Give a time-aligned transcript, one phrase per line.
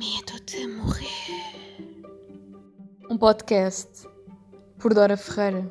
[0.00, 2.00] Medo de morrer.
[3.10, 4.08] Um podcast
[4.78, 5.70] por Dora Ferreira.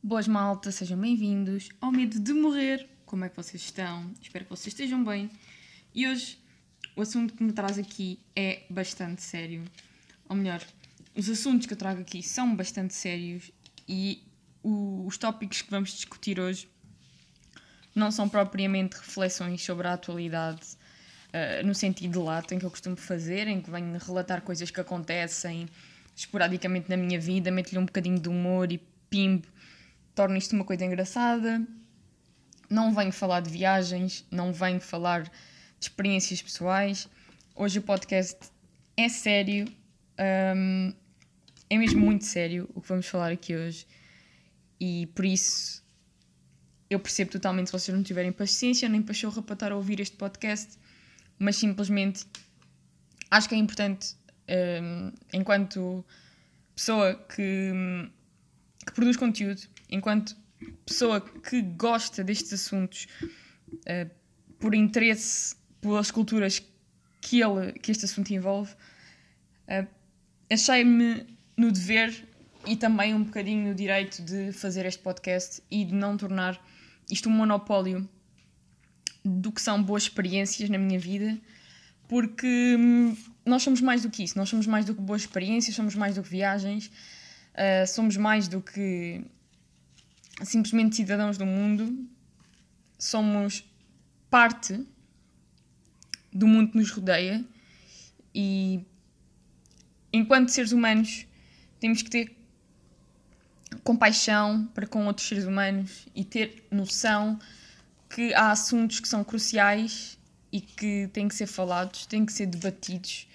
[0.00, 2.88] Boas malta, sejam bem-vindos ao Medo de Morrer.
[3.04, 4.12] Como é que vocês estão?
[4.22, 5.28] Espero que vocês estejam bem.
[5.92, 6.40] E hoje
[6.94, 9.64] o assunto que me traz aqui é bastante sério.
[10.28, 10.64] Ou melhor,
[11.16, 13.50] os assuntos que eu trago aqui são bastante sérios
[13.88, 14.22] e
[14.66, 16.68] o, os tópicos que vamos discutir hoje
[17.94, 20.76] não são propriamente reflexões sobre a atualidade
[21.28, 24.80] uh, no sentido lato em que eu costumo fazer, em que venho relatar coisas que
[24.80, 25.68] acontecem
[26.16, 29.46] esporadicamente na minha vida, meto-lhe um bocadinho de humor e pimbo,
[30.14, 31.64] torno isto uma coisa engraçada.
[32.68, 35.30] Não venho falar de viagens, não venho falar de
[35.80, 37.08] experiências pessoais.
[37.54, 38.36] Hoje o podcast
[38.96, 39.68] é sério,
[40.56, 40.92] um,
[41.70, 43.86] é mesmo muito sério o que vamos falar aqui hoje.
[44.80, 45.84] E por isso
[46.88, 50.16] eu percebo totalmente se vocês não tiverem paciência nem pachorra para estar a ouvir este
[50.16, 50.78] podcast,
[51.38, 52.24] mas simplesmente
[53.30, 54.16] acho que é importante,
[54.82, 56.04] um, enquanto
[56.74, 57.72] pessoa que,
[58.86, 60.36] que produz conteúdo, enquanto
[60.84, 63.08] pessoa que gosta destes assuntos
[63.72, 64.10] uh,
[64.58, 66.62] por interesse pelas culturas
[67.20, 68.72] que, ele, que este assunto envolve,
[69.68, 69.86] uh,
[70.50, 72.28] achei-me no dever
[72.66, 76.60] e também um bocadinho no direito de fazer este podcast e de não tornar
[77.10, 78.08] isto um monopólio
[79.24, 81.38] do que são boas experiências na minha vida,
[82.08, 85.74] porque hum, nós somos mais do que isso, nós somos mais do que boas experiências,
[85.74, 86.86] somos mais do que viagens,
[87.54, 89.24] uh, somos mais do que
[90.42, 92.08] simplesmente cidadãos do mundo,
[92.98, 93.64] somos
[94.30, 94.84] parte
[96.32, 97.44] do mundo que nos rodeia
[98.34, 98.84] e
[100.12, 101.26] enquanto seres humanos
[101.80, 102.35] temos que ter
[103.86, 107.38] compaixão para com outros seres humanos e ter noção
[108.10, 110.18] que há assuntos que são cruciais
[110.52, 113.28] e que têm que ser falados, têm que ser debatidos,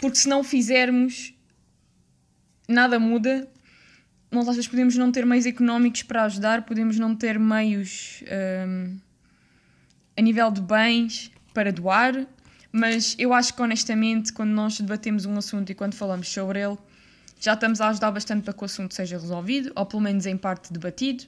[0.00, 1.34] porque se não fizermos,
[2.68, 3.48] nada muda.
[4.30, 8.22] Nós às vezes podemos não ter meios económicos para ajudar, podemos não ter meios
[8.68, 8.98] um,
[10.16, 12.26] a nível de bens para doar,
[12.70, 16.78] mas eu acho que honestamente, quando nós debatemos um assunto e quando falamos sobre ele,
[17.44, 20.34] já estamos a ajudar bastante para que o assunto seja resolvido, ou pelo menos em
[20.34, 21.26] parte debatido.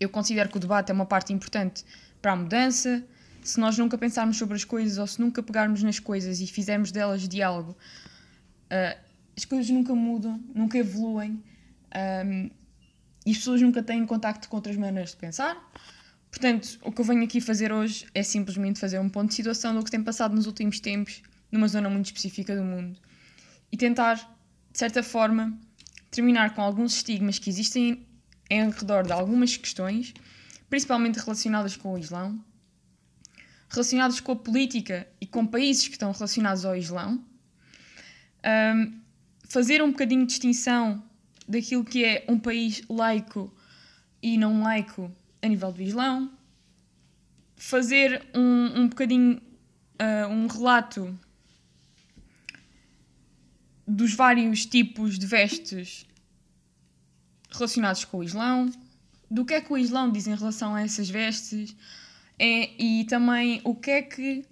[0.00, 1.84] Eu considero que o debate é uma parte importante
[2.20, 3.04] para a mudança.
[3.40, 6.90] Se nós nunca pensarmos sobre as coisas ou se nunca pegarmos nas coisas e fizermos
[6.90, 9.00] delas diálogo, uh,
[9.36, 11.40] as coisas nunca mudam, nunca evoluem
[12.24, 12.50] um,
[13.24, 15.56] e as pessoas nunca têm contacto com outras maneiras de pensar.
[16.32, 19.72] Portanto, o que eu venho aqui fazer hoje é simplesmente fazer um ponto de situação
[19.72, 21.22] do que tem passado nos últimos tempos
[21.52, 22.98] numa zona muito específica do mundo
[23.70, 24.35] e tentar
[24.76, 25.58] de certa forma,
[26.10, 28.06] terminar com alguns estigmas que existem
[28.50, 30.12] em redor de algumas questões,
[30.68, 32.38] principalmente relacionadas com o Islão,
[33.70, 37.24] relacionadas com a política e com países que estão relacionados ao Islão,
[38.44, 39.00] um,
[39.48, 41.02] fazer um bocadinho de distinção
[41.48, 43.50] daquilo que é um país laico
[44.22, 45.10] e não laico
[45.40, 46.30] a nível do Islão,
[47.56, 51.18] fazer um, um bocadinho uh, um relato
[53.86, 56.06] dos vários tipos de vestes
[57.50, 58.70] relacionados com o Islão,
[59.30, 61.74] do que é que o Islão diz em relação a essas vestes
[62.38, 64.44] é, e também o que é que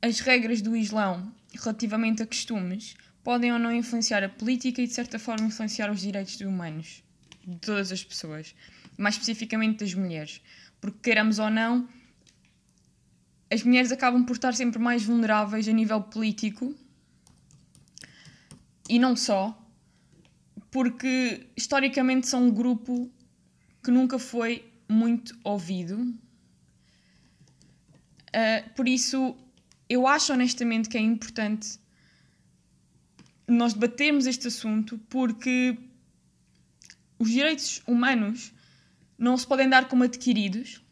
[0.00, 4.92] as regras do Islão relativamente a costumes podem ou não influenciar a política e de
[4.92, 7.02] certa forma influenciar os direitos humanos
[7.46, 8.54] de todas as pessoas,
[8.98, 10.40] mais especificamente das mulheres,
[10.80, 11.88] porque queiramos ou não,
[13.50, 16.74] as mulheres acabam por estar sempre mais vulneráveis a nível político
[18.88, 19.58] e não só,
[20.70, 23.10] porque historicamente são um grupo
[23.82, 25.98] que nunca foi muito ouvido.
[28.28, 29.36] Uh, por isso,
[29.88, 31.78] eu acho honestamente que é importante
[33.46, 35.76] nós debatermos este assunto, porque
[37.18, 38.52] os direitos humanos
[39.18, 40.82] não se podem dar como adquiridos,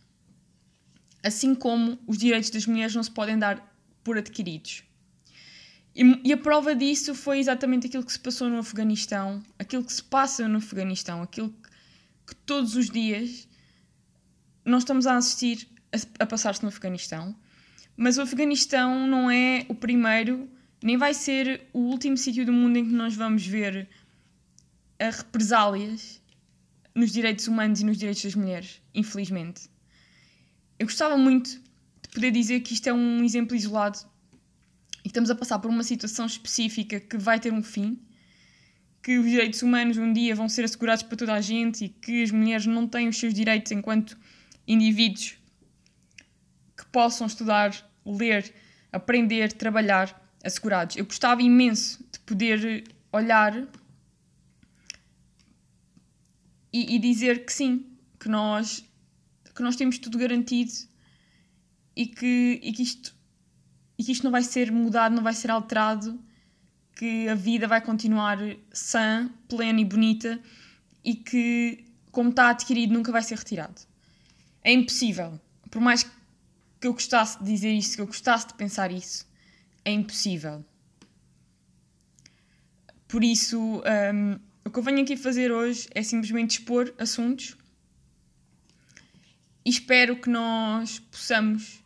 [1.23, 3.67] assim como os direitos das mulheres não se podem dar
[4.05, 4.85] por adquiridos.
[5.95, 9.93] E, e, a prova disso foi exatamente aquilo que se passou no Afeganistão, aquilo que
[9.93, 11.71] se passa no Afeganistão, aquilo que,
[12.29, 13.49] que todos os dias
[14.65, 17.35] nós estamos a assistir a, a passar-se no Afeganistão.
[17.97, 20.49] Mas o Afeganistão não é o primeiro,
[20.83, 23.89] nem vai ser o último sítio do mundo em que nós vamos ver
[24.99, 26.23] a represálias
[26.95, 29.69] nos direitos humanos e nos direitos das mulheres, infelizmente.
[30.79, 33.99] Eu gostava muito de poder dizer que isto é um exemplo isolado
[35.05, 37.99] e estamos a passar por uma situação específica que vai ter um fim,
[39.03, 42.23] que os direitos humanos um dia vão ser assegurados para toda a gente e que
[42.23, 44.17] as mulheres não têm os seus direitos enquanto
[44.67, 45.39] indivíduos
[46.77, 47.75] que possam estudar,
[48.05, 48.53] ler,
[48.93, 50.97] aprender, trabalhar assegurados.
[50.97, 53.67] Eu gostava imenso de poder olhar
[56.73, 57.87] e, e dizer que sim,
[58.19, 58.85] que nós,
[59.55, 60.73] que nós temos tudo garantido
[61.97, 63.15] e que, e que isto
[64.01, 66.19] e que isto não vai ser mudado, não vai ser alterado,
[66.97, 68.39] que a vida vai continuar
[68.73, 70.41] sã, plena e bonita
[71.05, 73.79] e que, como está adquirido, nunca vai ser retirado.
[74.65, 75.39] É impossível.
[75.71, 79.27] Por mais que eu gostasse de dizer isso, que eu gostasse de pensar isso,
[79.85, 80.65] é impossível.
[83.07, 83.83] Por isso,
[84.15, 87.55] um, o que eu venho aqui fazer hoje é simplesmente expor assuntos
[89.63, 91.85] e espero que nós possamos,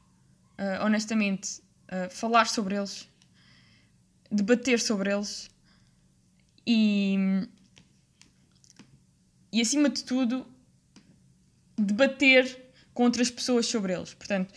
[0.60, 3.08] uh, honestamente, uh, falar sobre eles,
[4.30, 5.50] debater sobre eles
[6.66, 7.16] e,
[9.52, 10.46] e, acima de tudo,
[11.76, 14.14] debater com outras pessoas sobre eles.
[14.14, 14.54] Portanto,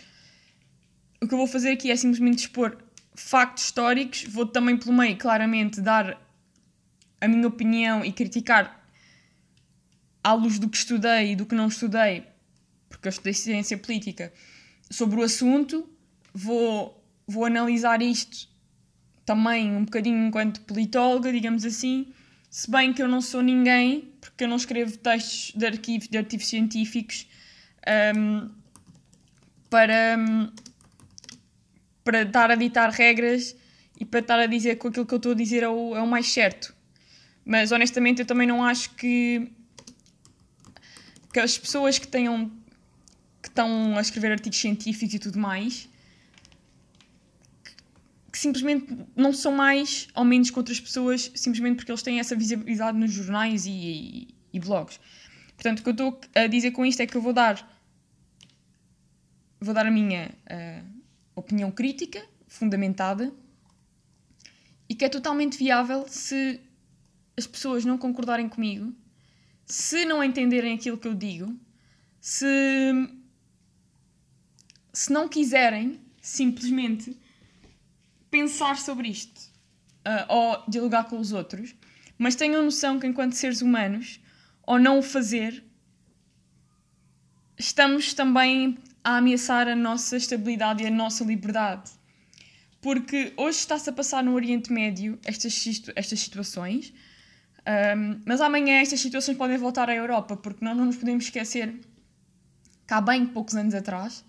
[1.21, 2.77] o que eu vou fazer aqui é simplesmente expor
[3.15, 6.21] factos históricos, vou também pelo meio claramente dar
[7.19, 8.88] a minha opinião e criticar
[10.24, 12.25] à luz do que estudei e do que não estudei,
[12.88, 14.31] porque eu estudei ciência política,
[14.89, 15.89] sobre o assunto,
[16.33, 16.97] vou
[17.27, 18.47] vou analisar isto
[19.25, 22.07] também um bocadinho enquanto politóloga, digamos assim,
[22.50, 26.39] se bem que eu não sou ninguém, porque eu não escrevo textos de arquivos, de
[26.39, 27.27] científicos
[28.15, 28.50] um,
[29.69, 30.50] para, um,
[32.06, 33.53] para estar a ditar regras
[34.00, 36.01] e para estar a dizer que aquilo que eu estou a dizer é o, é
[36.01, 36.74] o mais certo.
[37.44, 39.51] Mas honestamente eu também não acho que,
[41.33, 42.50] que as pessoas que tenham
[43.41, 45.89] que estão a escrever artigos científicos e tudo mais
[48.38, 52.36] que simplesmente não são mais ou menos que outras pessoas, simplesmente porque eles têm essa
[52.36, 55.00] visibilidade nos jornais e, e, e blogs.
[55.56, 57.68] Portanto, o que eu estou a dizer com isto é que eu vou dar,
[59.60, 61.01] vou dar a minha uh,
[61.36, 63.34] opinião crítica, fundamentada,
[64.88, 66.62] e que é totalmente viável se
[67.36, 68.94] as pessoas não concordarem comigo,
[69.66, 71.60] se não entenderem aquilo que eu digo,
[72.22, 72.45] se,
[74.94, 77.18] se não quiserem simplesmente
[78.29, 79.39] pensar sobre isto
[80.07, 81.75] uh, ou dialogar com os outros,
[82.18, 84.19] mas tenham noção que, enquanto seres humanos,
[84.65, 85.63] ao não o fazer,
[87.57, 91.91] estamos também a ameaçar a nossa estabilidade e a nossa liberdade.
[92.81, 96.94] Porque hoje está-se a passar no Oriente Médio estas, estas situações,
[97.97, 101.79] um, mas amanhã estas situações podem voltar à Europa, porque nós não nos podemos esquecer
[102.88, 104.24] que há bem poucos anos atrás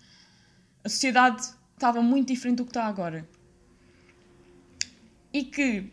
[0.83, 3.27] a sociedade estava muito diferente do que está agora
[5.33, 5.91] e que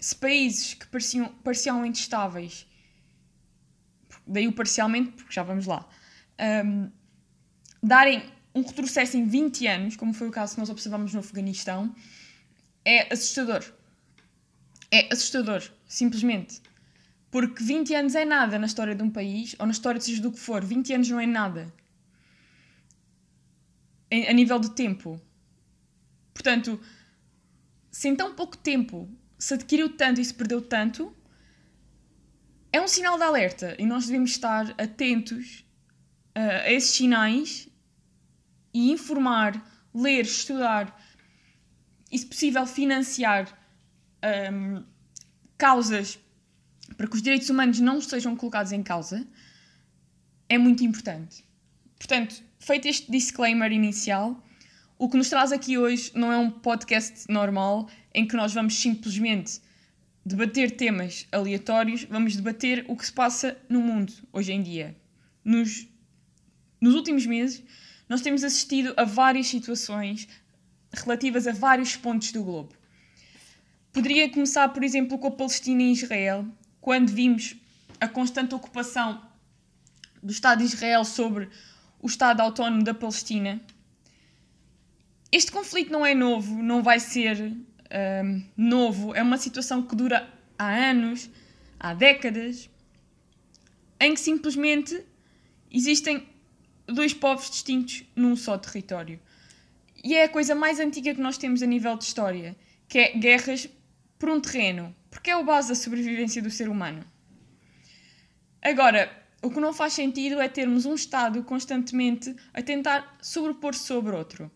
[0.00, 2.66] se países que pareciam parcialmente estáveis,
[4.26, 5.88] daí o parcialmente, porque já vamos lá,
[6.64, 6.90] um,
[7.82, 8.22] darem
[8.54, 11.94] um retrocesso em 20 anos, como foi o caso que nós observamos no Afeganistão,
[12.84, 13.64] é assustador.
[14.90, 16.62] É assustador, simplesmente.
[17.30, 20.30] Porque 20 anos é nada na história de um país, ou na história seja do
[20.30, 21.72] que for, 20 anos não é nada.
[24.28, 25.20] A nível de tempo.
[26.32, 26.80] Portanto,
[27.94, 29.08] se em tão pouco tempo
[29.38, 31.16] se adquiriu tanto e se perdeu tanto,
[32.72, 35.64] é um sinal de alerta e nós devemos estar atentos
[36.36, 37.68] uh, a esses sinais
[38.74, 39.64] e informar,
[39.94, 41.00] ler, estudar
[42.10, 43.46] e, se possível, financiar
[44.52, 44.84] um,
[45.56, 46.18] causas
[46.96, 49.24] para que os direitos humanos não sejam colocados em causa
[50.48, 51.44] é muito importante.
[51.96, 54.44] Portanto, feito este disclaimer inicial,
[55.04, 58.74] o que nos traz aqui hoje não é um podcast normal em que nós vamos
[58.74, 59.60] simplesmente
[60.24, 64.96] debater temas aleatórios, vamos debater o que se passa no mundo hoje em dia.
[65.44, 65.86] Nos,
[66.80, 67.62] nos últimos meses,
[68.08, 70.26] nós temos assistido a várias situações
[70.90, 72.72] relativas a vários pontos do globo.
[73.92, 76.46] Poderia começar, por exemplo, com a Palestina e Israel,
[76.80, 77.56] quando vimos
[78.00, 79.20] a constante ocupação
[80.22, 81.50] do Estado de Israel sobre
[82.00, 83.60] o Estado Autónomo da Palestina
[85.36, 90.32] este conflito não é novo, não vai ser um, novo, é uma situação que dura
[90.56, 91.28] há anos,
[91.78, 92.70] há décadas,
[93.98, 95.04] em que simplesmente
[95.68, 96.28] existem
[96.86, 99.18] dois povos distintos num só território.
[100.04, 102.54] E é a coisa mais antiga que nós temos a nível de história,
[102.86, 103.68] que é guerras
[104.20, 107.04] por um terreno, porque é a base da sobrevivência do ser humano.
[108.62, 109.10] Agora,
[109.42, 114.48] o que não faz sentido é termos um Estado constantemente a tentar sobrepor-se sobre outro.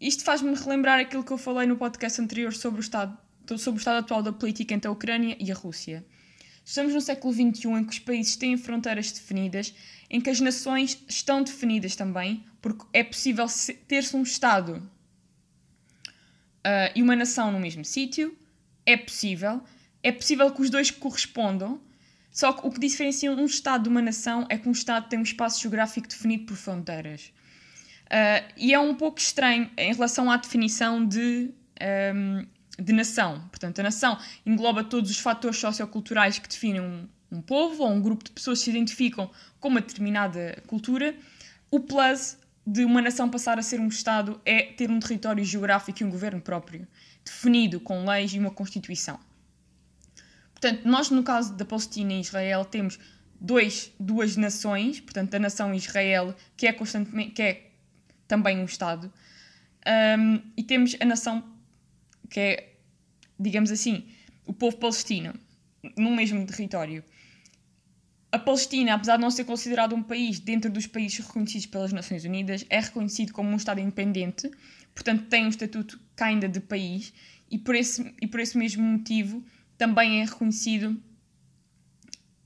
[0.00, 3.16] Isto faz-me relembrar aquilo que eu falei no podcast anterior sobre o Estado
[3.56, 6.04] sobre o estado atual da política entre a Ucrânia e a Rússia.
[6.64, 9.72] Estamos no século XXI em que os países têm fronteiras definidas,
[10.10, 13.46] em que as nações estão definidas também, porque é possível
[13.86, 14.82] ter-se um Estado
[16.66, 18.36] uh, e uma nação no mesmo sítio,
[18.84, 19.62] é possível,
[20.02, 21.80] é possível que os dois correspondam,
[22.32, 25.20] só que o que diferencia um Estado de uma nação é que um Estado tem
[25.20, 27.32] um espaço geográfico definido por fronteiras.
[28.06, 31.50] Uh, e é um pouco estranho em relação à definição de,
[32.14, 32.46] um,
[32.78, 33.40] de nação.
[33.48, 38.00] Portanto, a nação engloba todos os fatores socioculturais que definem um, um povo ou um
[38.00, 41.14] grupo de pessoas que se identificam com uma determinada cultura.
[41.70, 46.02] O plus de uma nação passar a ser um Estado é ter um território geográfico
[46.02, 46.86] e um governo próprio,
[47.24, 49.18] definido com leis e uma Constituição.
[50.52, 52.98] Portanto, nós, no caso da Palestina e Israel, temos
[53.40, 57.65] dois, duas nações, portanto, a nação Israel, que é, constantemente, que é
[58.26, 59.12] também um Estado,
[60.18, 61.44] um, e temos a nação
[62.28, 62.74] que é,
[63.38, 64.08] digamos assim,
[64.44, 65.34] o povo palestino,
[65.96, 67.04] no mesmo território.
[68.32, 72.24] A Palestina, apesar de não ser considerado um país dentro dos países reconhecidos pelas Nações
[72.24, 74.50] Unidas, é reconhecido como um Estado independente,
[74.94, 77.12] portanto tem um estatuto ainda de país,
[77.50, 79.44] e por, esse, e por esse mesmo motivo
[79.78, 81.00] também é reconhecido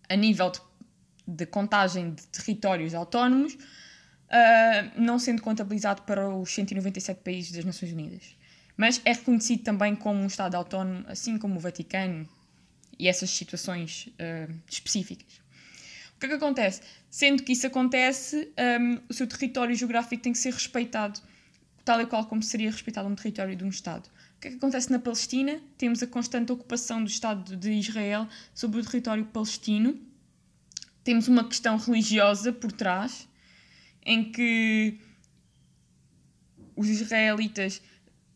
[0.08, 0.60] a nível de,
[1.26, 3.56] de contagem de territórios autónomos,
[4.30, 8.36] uh, não sendo contabilizado para os 197 países das Nações Unidas.
[8.76, 12.28] Mas é reconhecido também como um Estado autónomo, assim como o Vaticano
[12.98, 15.40] e essas situações uh, específicas.
[16.16, 16.82] O que é que acontece?
[17.10, 21.18] Sendo que isso acontece, um, o seu território geográfico tem que ser respeitado,
[21.82, 24.06] tal e qual como seria respeitado um território de um Estado.
[24.36, 25.60] O que é que acontece na Palestina?
[25.78, 29.98] Temos a constante ocupação do Estado de Israel sobre o território palestino.
[31.02, 33.26] Temos uma questão religiosa por trás,
[34.10, 34.98] em que
[36.74, 37.80] os israelitas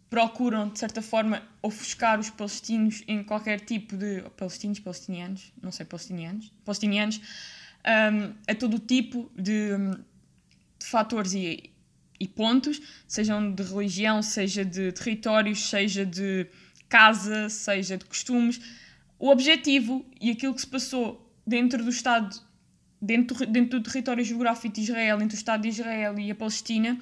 [0.09, 4.23] procuram, de certa forma, ofuscar os palestinos em qualquer tipo de.
[4.37, 7.21] palestinos, palestinianos, não sei, palestinianos, palestinianos,
[7.85, 9.71] um, a todo tipo de,
[10.79, 11.73] de fatores e,
[12.21, 16.47] e, pontos, sejam de religião, seja de territórios, seja de
[16.89, 18.61] casa, seja de costumes.
[19.19, 22.41] O objetivo e aquilo que se passou dentro do Estado,
[23.05, 26.99] dentro, dentro do território geográfico de Israel, entre o Estado de Israel e a Palestina,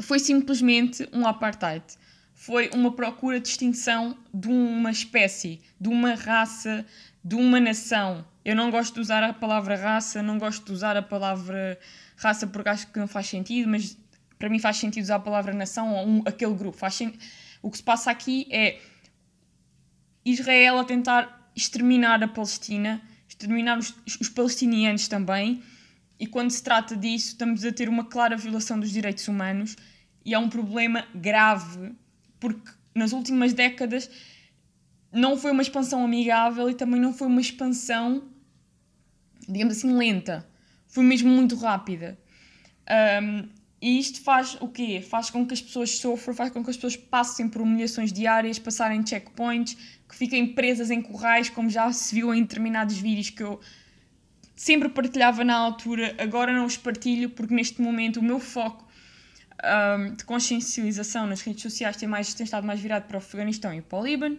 [0.00, 1.84] foi simplesmente um apartheid.
[2.32, 6.86] Foi uma procura de extinção de uma espécie, de uma raça,
[7.24, 8.24] de uma nação.
[8.44, 11.78] Eu não gosto de usar a palavra raça, não gosto de usar a palavra
[12.16, 13.98] raça porque acho que não faz sentido, mas
[14.38, 16.76] para mim faz sentido usar a palavra nação ou um, aquele grupo.
[16.76, 17.00] Faz
[17.62, 18.78] o que se passa aqui é
[20.24, 23.02] Israel a tentar exterminar a Palestina,
[23.38, 25.62] exterminar os, os palestinianos também,
[26.18, 29.76] e quando se trata disso, estamos a ter uma clara violação dos direitos humanos
[30.24, 31.92] e é um problema grave,
[32.40, 34.10] porque nas últimas décadas
[35.12, 38.24] não foi uma expansão amigável e também não foi uma expansão,
[39.46, 40.46] digamos assim, lenta.
[40.86, 42.18] Foi mesmo muito rápida.
[43.22, 43.48] Um,
[43.80, 45.02] e isto faz o quê?
[45.02, 48.58] Faz com que as pessoas sofram, faz com que as pessoas passem por humilhações diárias,
[48.58, 49.76] passarem checkpoints,
[50.08, 53.60] que fiquem presas em corrais, como já se viu em determinados vídeos que eu
[54.54, 58.86] sempre partilhava na altura, agora não os partilho porque neste momento o meu foco
[59.98, 63.74] um, de consciencialização nas redes sociais tem, mais, tem estado mais virado para o Afeganistão
[63.74, 64.38] e para o Líbano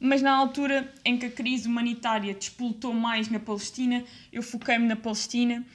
[0.00, 4.96] mas na altura em que a crise humanitária despoltou mais na Palestina, eu foquei-me na
[4.96, 5.66] Palestina.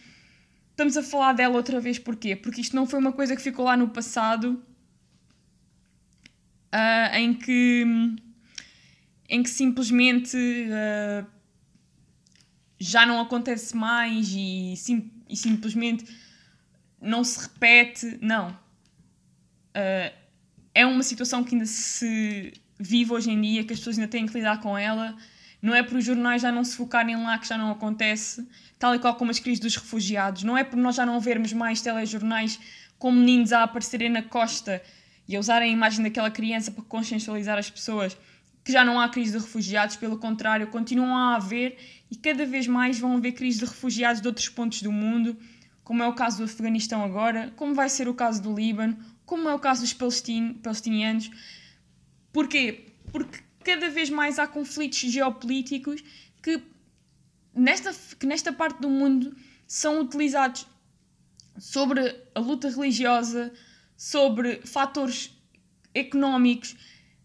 [0.70, 2.36] Estamos a falar dela outra vez porquê?
[2.36, 4.64] Porque isto não foi uma coisa que ficou lá no passado,
[6.74, 7.86] uh, em que
[9.34, 11.26] em que simplesmente uh,
[12.78, 16.06] já não acontece mais e, sim, e, simplesmente
[17.02, 18.20] não se repete.
[18.22, 18.52] Não.
[18.52, 20.14] Uh,
[20.76, 24.28] é uma situação que ainda se vive hoje em dia, que as pessoas ainda têm
[24.28, 25.18] que lidar com ela.
[25.60, 28.48] Não é por os jornais já não se focarem lá que já não acontece,
[28.78, 30.44] tal e qual como as crises dos refugiados.
[30.44, 32.60] Não é por nós já não vermos mais telejornais
[33.00, 34.80] com meninos a aparecerem na costa
[35.28, 38.16] e a usarem a imagem daquela criança para consciencializar as pessoas
[38.64, 41.78] que já não há crise de refugiados, pelo contrário, continuam a haver
[42.10, 45.38] e cada vez mais vão haver crises de refugiados de outros pontos do mundo,
[45.84, 49.50] como é o caso do Afeganistão agora, como vai ser o caso do Líbano, como
[49.50, 51.30] é o caso dos palestinianos
[52.34, 52.88] Porquê?
[53.12, 56.04] Porque cada vez mais há conflitos geopolíticos
[56.42, 56.62] que
[57.54, 60.66] nesta, que nesta parte do mundo são utilizados
[61.60, 62.02] sobre
[62.34, 63.54] a luta religiosa,
[63.96, 65.32] sobre fatores
[65.94, 66.76] económicos.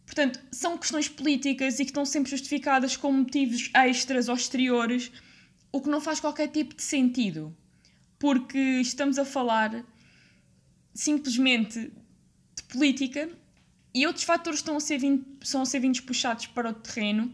[0.08, 5.12] Portanto, são questões políticas e que estão sempre justificadas com motivos extras ou exteriores,
[5.70, 7.54] o que não faz qualquer tipo de sentido.
[8.18, 9.84] Porque estamos a falar
[10.94, 11.92] simplesmente
[12.56, 13.28] de política
[13.94, 17.30] E outros fatores estão a ser, vindo, estão a ser vindos puxados para o terreno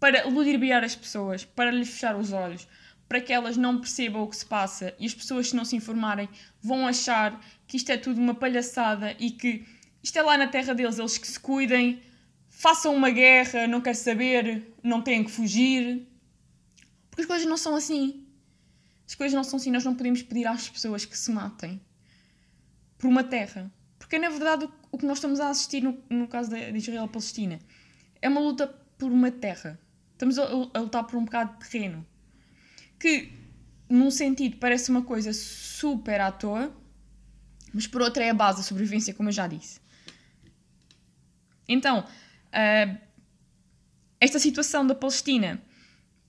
[0.00, 2.66] para ludibriar as pessoas, para lhes fechar os olhos,
[3.08, 5.76] para que elas não percebam o que se passa e as pessoas, se não se
[5.76, 6.28] informarem,
[6.60, 9.64] vão achar que isto é tudo uma palhaçada e que
[10.02, 12.00] isto é lá na terra deles, eles que se cuidem,
[12.58, 16.08] façam uma guerra, não quero saber, não têm que fugir.
[17.08, 18.26] Porque as coisas não são assim.
[19.06, 21.80] As coisas não são assim, nós não podemos pedir às pessoas que se matem
[22.98, 23.72] por uma terra.
[23.96, 27.60] Porque na verdade o que nós estamos a assistir no, no caso de Israel-Palestina
[28.20, 28.66] é uma luta
[28.98, 29.78] por uma terra.
[30.14, 30.42] Estamos a,
[30.74, 32.04] a lutar por um bocado de terreno.
[32.98, 33.32] Que,
[33.88, 36.76] num sentido, parece uma coisa super à toa,
[37.72, 39.80] mas por outra é a base da sobrevivência, como eu já disse.
[41.68, 42.04] Então,
[42.52, 42.98] uh,
[44.20, 45.62] esta situação da Palestina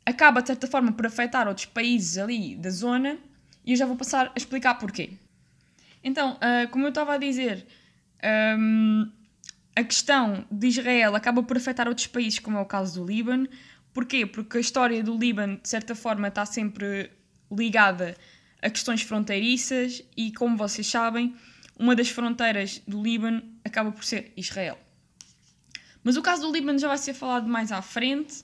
[0.05, 3.17] acaba, de certa forma, por afetar outros países ali da zona
[3.65, 5.11] e eu já vou passar a explicar porquê.
[6.03, 7.65] Então, uh, como eu estava a dizer,
[8.57, 9.11] um,
[9.75, 13.47] a questão de Israel acaba por afetar outros países, como é o caso do Líbano.
[13.93, 14.25] Porquê?
[14.25, 17.11] Porque a história do Líbano, de certa forma, está sempre
[17.51, 18.15] ligada
[18.61, 21.35] a questões fronteiriças e, como vocês sabem,
[21.77, 24.77] uma das fronteiras do Líbano acaba por ser Israel.
[26.03, 28.41] Mas o caso do Líbano já vai ser falado mais à frente,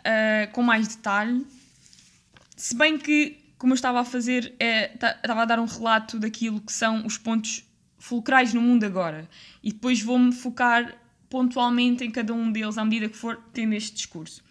[0.00, 1.46] uh, com mais detalhe.
[2.56, 6.60] Se bem que, como eu estava a fazer, é, estava a dar um relato daquilo
[6.60, 7.64] que são os pontos
[7.98, 9.28] fulcrais no mundo agora.
[9.62, 10.94] E depois vou-me focar
[11.28, 14.42] pontualmente em cada um deles à medida que for tendo este discurso.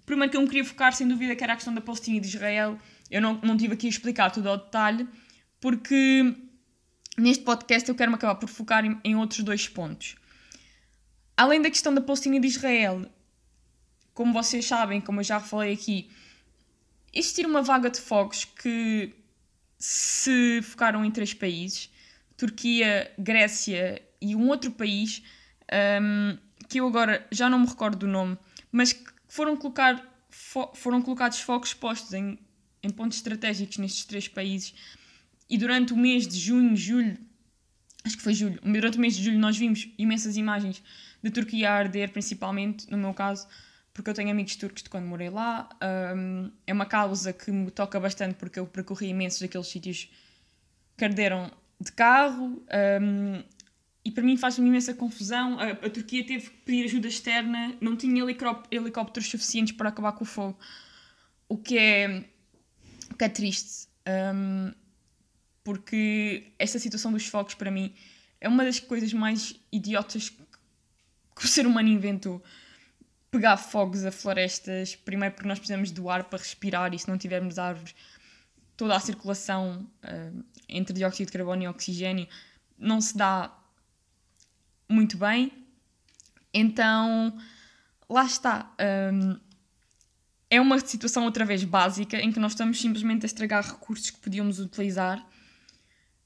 [0.00, 2.16] O primeiro que eu me queria focar, sem dúvida, que era a questão da Palestina
[2.16, 2.78] e de Israel.
[3.10, 5.06] Eu não, não tive aqui a explicar tudo ao detalhe,
[5.60, 6.34] porque
[7.18, 10.16] neste podcast eu quero-me acabar por focar em, em outros dois pontos.
[11.42, 13.04] Além da questão da Palestina e de Israel,
[14.14, 16.08] como vocês sabem, como eu já falei aqui,
[17.12, 19.12] existir uma vaga de fogos que
[19.76, 21.90] se focaram em três países:
[22.36, 25.20] Turquia, Grécia e um outro país,
[26.00, 28.38] um, que eu agora já não me recordo do nome,
[28.70, 32.38] mas que foram, colocar, foram colocados focos postos em,
[32.84, 34.74] em pontos estratégicos nestes três países.
[35.50, 37.18] E durante o mês de junho, julho,
[38.04, 40.80] acho que foi julho, durante o mês de julho nós vimos imensas imagens
[41.22, 43.46] de Turquia a arder, principalmente, no meu caso,
[43.92, 45.68] porque eu tenho amigos turcos de quando morei lá.
[46.16, 50.10] Um, é uma causa que me toca bastante porque eu percorri imensos daqueles sítios
[50.96, 52.64] que arderam de carro.
[53.00, 53.42] Um,
[54.04, 55.58] e para mim faz-me imensa confusão.
[55.60, 58.22] A, a, Turquia teve que pedir ajuda externa, não tinha
[58.70, 60.58] helicópteros suficientes para acabar com o fogo,
[61.48, 62.24] o que é,
[63.10, 63.88] o que é triste.
[64.34, 64.72] Um,
[65.62, 67.94] porque esta situação dos fogos, para mim,
[68.40, 70.32] é uma das coisas mais idiotas
[71.42, 72.42] que, o ser humano inventou
[73.30, 77.18] pegar fogos a florestas, primeiro porque nós precisamos do ar para respirar e se não
[77.18, 77.94] tivermos árvores,
[78.76, 82.28] toda a circulação uh, entre dióxido de carbono e oxigênio
[82.78, 83.52] não se dá
[84.88, 85.52] muito bem.
[86.52, 87.36] Então,
[88.08, 88.74] lá está.
[89.12, 89.40] Um,
[90.50, 94.18] é uma situação outra vez básica em que nós estamos simplesmente a estragar recursos que
[94.18, 95.26] podíamos utilizar.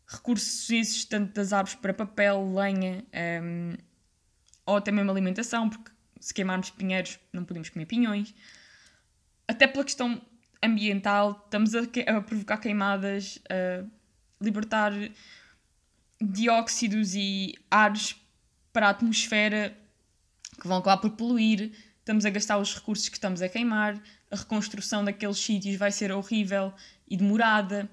[0.09, 3.05] Recursos esses, tanto das árvores para papel, lenha,
[3.43, 3.77] um,
[4.67, 8.35] ou até mesmo alimentação, porque se queimarmos pinheiros, não podemos comer pinhões.
[9.47, 10.21] Até pela questão
[10.63, 13.85] ambiental, estamos a, a provocar queimadas, a
[14.41, 14.93] libertar
[16.21, 18.17] dióxidos e ares
[18.73, 19.77] para a atmosfera
[20.61, 21.73] que vão acabar por poluir.
[21.99, 24.01] Estamos a gastar os recursos que estamos a queimar.
[24.31, 26.73] A reconstrução daqueles sítios vai ser horrível
[27.09, 27.89] e demorada.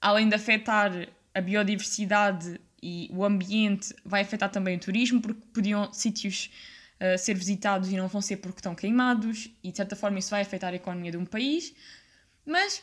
[0.00, 0.92] Além de afetar
[1.34, 6.50] a biodiversidade e o ambiente, vai afetar também o turismo, porque podiam sítios
[7.00, 10.30] uh, ser visitados e não vão ser porque estão queimados, e de certa forma isso
[10.30, 11.74] vai afetar a economia de um país.
[12.46, 12.82] Mas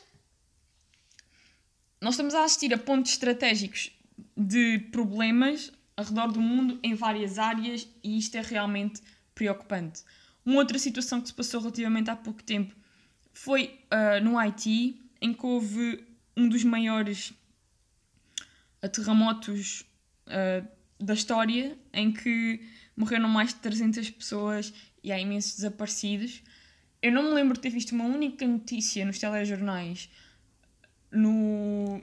[2.02, 3.92] nós estamos a assistir a pontos estratégicos
[4.38, 9.02] de problemas ao redor do mundo em várias áreas e isto é realmente
[9.34, 10.04] preocupante.
[10.46, 12.76] Uma outra situação que se passou relativamente há pouco tempo
[13.34, 16.06] foi uh, no Haiti, em que houve
[16.38, 17.34] um dos maiores
[18.90, 19.86] terremotos
[20.28, 20.68] uh,
[21.00, 22.62] da história, em que
[22.96, 26.42] morreram mais de 300 pessoas e há imensos desaparecidos.
[27.02, 30.10] Eu não me lembro de ter visto uma única notícia nos telejornais,
[31.12, 32.02] no,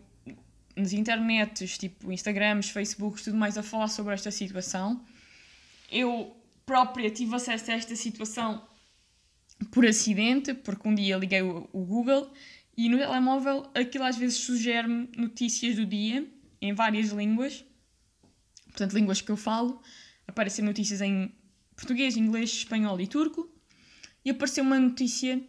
[0.77, 5.05] nas internets, tipo Instagrams, Facebooks, tudo mais, a falar sobre esta situação.
[5.91, 8.67] Eu própria tive acesso a esta situação
[9.71, 12.33] por acidente, porque um dia liguei o, o Google
[12.77, 16.27] e no telemóvel aquilo às vezes sugere-me notícias do dia
[16.67, 17.65] em várias línguas,
[18.67, 19.83] portanto, línguas que eu falo,
[20.27, 21.33] aparecem notícias em
[21.77, 23.51] português, inglês, espanhol e turco.
[24.25, 25.43] E apareceu uma notícia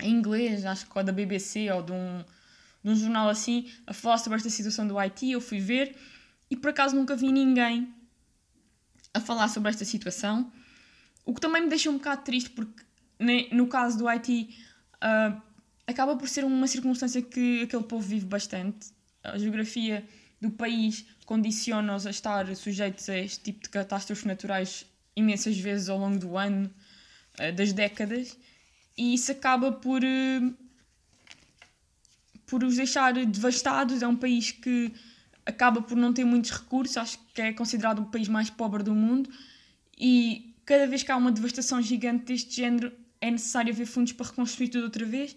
[0.00, 2.24] em inglês, acho que da BBC ou de um,
[2.84, 5.30] de um jornal assim, a falar sobre esta situação do Haiti.
[5.30, 5.96] Eu fui ver
[6.50, 7.92] e por acaso nunca vi ninguém
[9.12, 10.52] a falar sobre esta situação,
[11.24, 12.84] o que também me deixa um bocado triste porque
[13.52, 14.54] no caso do Haiti
[14.96, 15.42] uh,
[15.86, 18.90] acaba por ser uma circunstância que aquele povo vive bastante.
[19.24, 20.06] A geografia
[20.40, 25.98] do país condiciona-os a estar sujeitos a este tipo de catástrofes naturais imensas vezes ao
[25.98, 26.70] longo do ano,
[27.40, 28.36] uh, das décadas,
[28.96, 30.54] e isso acaba por, uh,
[32.46, 34.02] por os deixar devastados.
[34.02, 34.92] É um país que
[35.44, 38.94] acaba por não ter muitos recursos, acho que é considerado o país mais pobre do
[38.94, 39.28] mundo,
[39.98, 44.26] e cada vez que há uma devastação gigante deste género, é necessário haver fundos para
[44.26, 45.34] reconstruir tudo outra vez.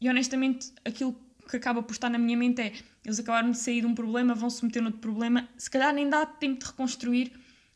[0.00, 1.16] E honestamente, aquilo
[1.52, 2.72] que acaba por estar na minha mente é:
[3.04, 6.08] eles acabaram de sair de um problema, vão se meter noutro problema, se calhar nem
[6.08, 7.32] dá tempo de reconstruir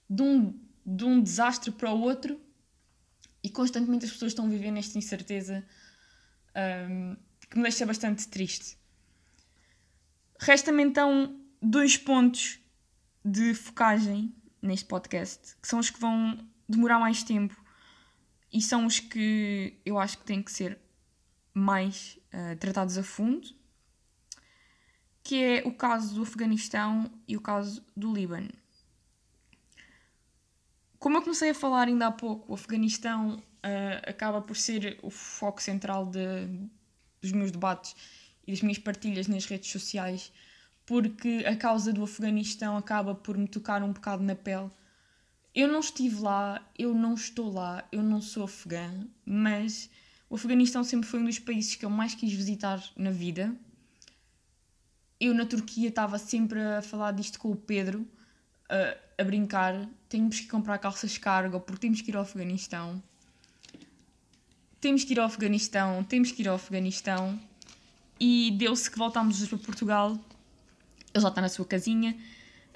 [0.09, 2.41] de um, de um desastre para o outro,
[3.43, 5.65] e constantemente as pessoas estão a viver nesta incerteza
[6.91, 7.17] um,
[7.51, 8.79] que me deixa bastante triste.
[10.41, 12.59] Resta-me então dois pontos
[13.25, 17.55] de focagem neste podcast, que são os que vão demorar mais tempo
[18.53, 20.79] e são os que eu acho que têm que ser
[21.53, 23.56] mais uh, tratados a fundo,
[25.27, 28.51] que é o caso do Afeganistão e o caso do Líbano.
[30.99, 35.11] Como eu comecei a falar ainda há pouco, o Afeganistão uh, acaba por ser o
[35.11, 36.47] foco central de,
[37.21, 37.97] dos meus debates
[38.47, 40.33] e das minhas partilhas nas redes sociais,
[40.87, 44.71] porque a causa do Afeganistão acaba por me tocar um bocado na pele
[45.57, 49.89] eu não estive lá, eu não estou lá, eu não sou afegã, mas
[50.29, 53.57] o Afeganistão sempre foi um dos países que eu mais quis visitar na vida.
[55.21, 58.07] Eu na Turquia estava sempre a falar disto com o Pedro,
[58.69, 59.89] a, a brincar.
[60.09, 63.03] Temos que comprar calças cargo porque temos que ir ao Afeganistão.
[64.81, 67.41] Temos que ir ao Afeganistão, temos que ir ao Afeganistão.
[68.21, 70.19] E deu-se que voltámos para Portugal.
[71.15, 72.17] Ele já está na sua casinha.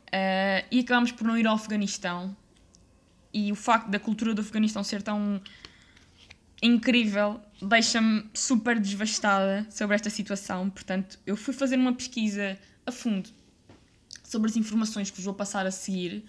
[0.07, 2.37] Uh, e acabámos por não ir ao Afeganistão
[3.33, 5.41] e o facto da cultura do Afeganistão ser tão
[6.63, 10.71] incrível deixa-me super devastada sobre esta situação.
[10.71, 13.29] Portanto, eu fui fazer uma pesquisa a fundo
[14.25, 16.25] sobre as informações que vos vou passar a seguir,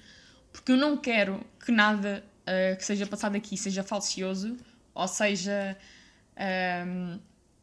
[0.52, 4.58] porque eu não quero que nada uh, que seja passado aqui seja falcioso
[4.94, 5.78] ou seja,
[6.36, 7.20] um, ehm,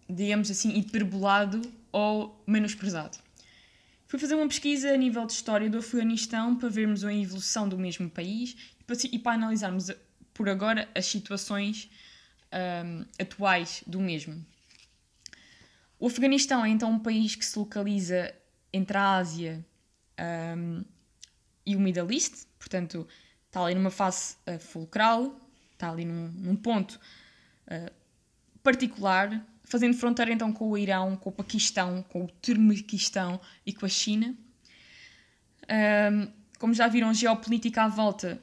[0.09, 1.61] digamos assim, hiperbolado
[1.93, 3.19] ou menosprezado.
[4.07, 7.77] Fui fazer uma pesquisa a nível de história do Afeganistão para vermos a evolução do
[7.77, 8.57] mesmo país
[9.13, 9.91] e para analisarmos
[10.33, 11.91] por agora as situações
[12.53, 14.45] um, atuais do mesmo.
[15.99, 18.35] O Afeganistão é então um país que se localiza
[18.73, 19.65] entre a Ásia
[20.57, 20.85] um,
[21.67, 23.07] e o Middle East, portanto,
[23.47, 25.39] está ali numa face uh, fulcral,
[25.73, 27.01] está ali num, num ponto
[27.67, 27.93] uh,
[28.63, 33.85] particular, fazendo fronteira então com o Irão, com o Paquistão, com o Turmequistão e com
[33.85, 34.35] a China.
[36.13, 38.41] Um, como já viram, geopolítica à volta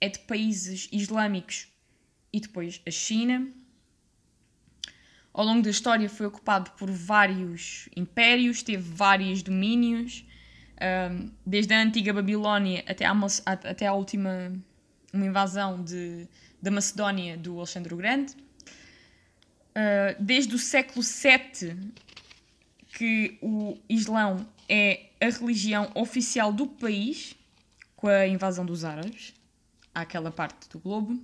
[0.00, 1.68] é de países islâmicos
[2.36, 3.48] e depois a China.
[5.32, 10.22] Ao longo da história foi ocupado por vários impérios, teve vários domínios,
[11.10, 13.14] um, desde a antiga Babilónia até à,
[13.46, 14.52] até à última
[15.14, 16.28] uma invasão de,
[16.60, 18.34] da Macedónia do Alexandre o Grande.
[18.34, 21.90] Uh, desde o século VII
[22.92, 27.34] que o Islão é a religião oficial do país,
[27.94, 29.34] com a invasão dos árabes
[29.94, 31.18] àquela parte do globo,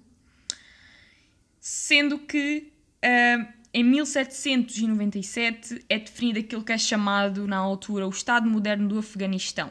[1.62, 2.72] sendo que
[3.04, 8.98] uh, em 1797 é definido aquilo que é chamado na altura o Estado Moderno do
[8.98, 9.70] Afeganistão.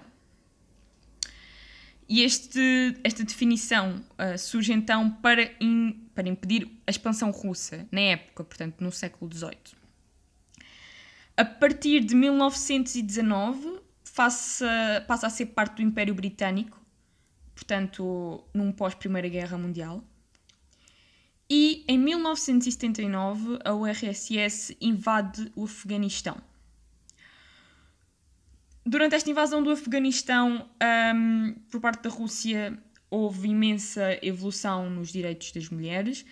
[2.07, 7.99] E este, esta definição uh, surge então para, in, para impedir a expansão russa, na
[7.99, 9.75] época, portanto, no século XVIII.
[11.35, 13.81] A partir de 1919,
[14.15, 16.81] passa, passa a ser parte do Império Britânico
[17.61, 20.03] portanto, num pós-Primeira Guerra Mundial.
[21.53, 26.37] E em 1979 a URSS invade o Afeganistão.
[28.85, 30.65] Durante esta invasão do Afeganistão,
[31.13, 36.25] um, por parte da Rússia, houve imensa evolução nos direitos das mulheres,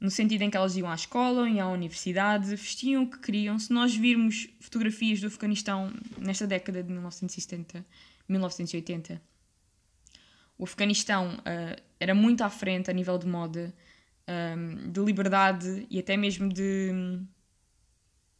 [0.00, 3.58] no sentido em que elas iam à escola, iam à universidade, vestiam o que queriam.
[3.58, 7.84] Se nós virmos fotografias do Afeganistão nesta década de 1970,
[8.26, 9.20] 1980,
[10.56, 13.74] o Afeganistão uh, era muito à frente a nível de moda,
[14.28, 16.90] um, de liberdade e até mesmo de,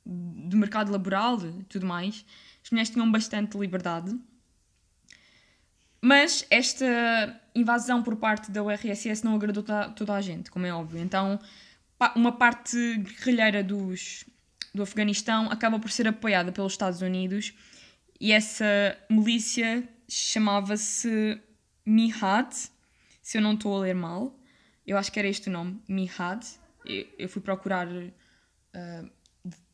[0.04, 2.24] de mercado laboral e tudo mais.
[2.62, 4.14] As mulheres tinham bastante liberdade.
[6.00, 9.64] Mas esta invasão por parte da URSS não agradou
[9.96, 11.00] toda, a gente, como é óbvio.
[11.00, 11.40] Então,
[12.14, 14.24] uma parte guerrilheira dos,
[14.72, 17.52] do Afeganistão acaba por ser apoiada pelos Estados Unidos
[18.20, 21.40] e essa milícia chamava-se
[21.84, 22.54] Mihat
[23.20, 24.37] se eu não estou a ler mal.
[24.88, 26.42] Eu acho que era este o nome, Mihad.
[26.86, 29.10] Eu, eu fui procurar uh,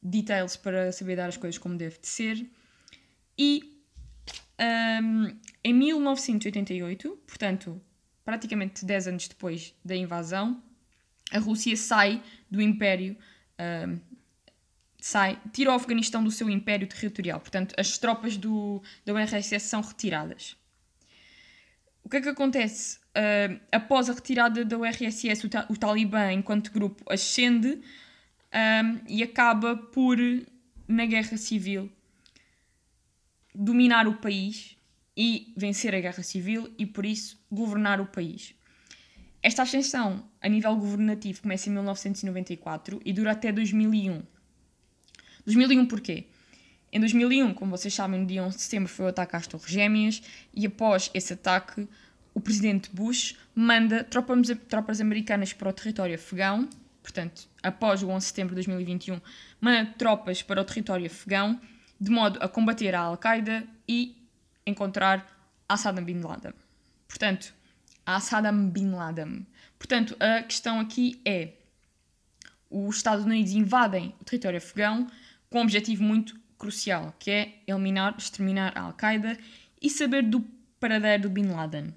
[0.03, 2.45] details para saber dar as coisas como deve de ser.
[3.39, 3.81] E
[5.01, 7.81] um, em 1988, portanto,
[8.25, 10.61] praticamente 10 anos depois da invasão,
[11.31, 13.17] a Rússia sai do Império,
[13.87, 14.01] um,
[15.01, 17.39] sai, tira o Afeganistão do seu Império territorial.
[17.39, 20.57] Portanto, as tropas do, da URSS são retiradas.
[22.05, 22.99] O que é que acontece?
[23.17, 27.81] Uh, após a retirada da URSS, o, ta o Talibã, enquanto grupo, ascende
[28.55, 30.19] um, e acaba por,
[30.87, 31.91] na guerra civil,
[33.55, 34.77] dominar o país
[35.17, 38.55] e vencer a guerra civil e, por isso, governar o país.
[39.43, 44.23] Esta ascensão a nível governativo começa em 1994 e dura até 2001.
[45.45, 46.27] 2001 porquê?
[46.95, 49.69] Em 2001, como vocês sabem, no dia 11 de setembro foi o ataque às Torres
[49.69, 50.23] Gêmeas
[50.55, 51.89] e após esse ataque,
[52.33, 56.69] o presidente Bush manda tropas, tropas americanas para o território afegão,
[57.03, 59.21] portanto, após o 11 de setembro de 2021,
[59.61, 61.61] manda tropas para o território afegão
[62.01, 64.17] de modo a combater a Al-Qaeda e
[64.65, 65.27] encontrar
[65.77, 66.55] Saddam Bin Laden.
[67.09, 67.53] Portanto,
[68.21, 69.45] Saddam Bin Laden.
[69.81, 71.55] Portanto, a questão aqui é:
[72.71, 75.09] os Estados Unidos invadem o território afegão
[75.51, 79.39] com um objetivo muito crucial, que é eliminar, exterminar a Al-Qaeda
[79.83, 80.41] e saber do
[80.81, 81.95] paradeiro do Bin Laden.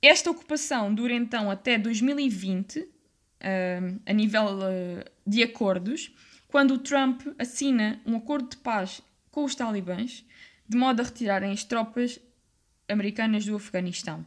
[0.00, 2.88] Esta ocupação dura então até 2020, uh,
[4.06, 6.10] a nível uh, de acordos,
[6.48, 10.24] quando o Trump assina um acordo de paz com os talibãs,
[10.66, 12.18] de modo a retirarem as tropas
[12.88, 14.24] americanas do Afeganistão.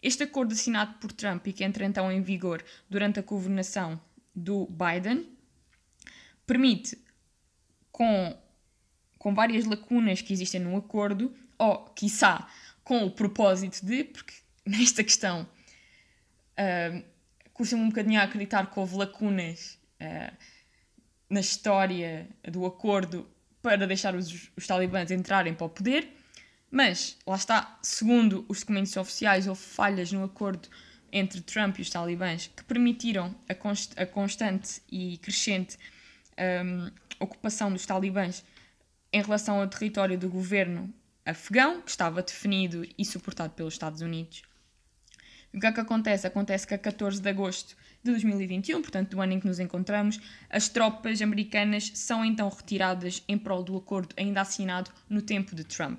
[0.00, 4.00] Este acordo assinado por Trump e que entra então em vigor durante a governação
[4.32, 5.26] do Biden
[6.48, 6.96] permite,
[7.92, 8.36] com,
[9.18, 12.48] com várias lacunas que existem no acordo, ou, quiçá,
[12.84, 17.04] com o propósito de, porque nesta questão uh,
[17.52, 20.36] custa-me um bocadinho a acreditar que houve lacunas uh,
[21.28, 23.28] na história do acordo
[23.60, 26.16] para deixar os, os talibãs entrarem para o poder,
[26.70, 30.68] mas lá está, segundo os documentos oficiais, houve falhas no acordo
[31.10, 35.78] entre Trump e os talibãs que permitiram a, const a constante e crescente
[36.38, 36.90] um,
[37.20, 38.44] ocupação dos talibãs
[39.12, 40.92] em relação ao território do governo
[41.24, 44.42] afegão, que estava definido e suportado pelos Estados Unidos.
[45.52, 46.26] O que é que acontece?
[46.26, 50.20] Acontece que a 14 de agosto de 2021, portanto do ano em que nos encontramos,
[50.48, 55.64] as tropas americanas são então retiradas em prol do acordo ainda assinado no tempo de
[55.64, 55.98] Trump.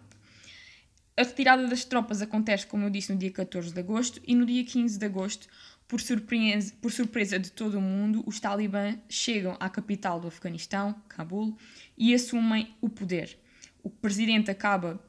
[1.17, 4.45] A retirada das tropas acontece, como eu disse, no dia 14 de agosto e no
[4.45, 5.47] dia 15 de agosto,
[5.89, 10.93] por surpresa, por surpresa de todo o mundo, os talibãs chegam à capital do Afeganistão,
[11.09, 11.57] Cabul,
[11.97, 13.35] e assumem o poder.
[13.81, 15.01] O presidente acaba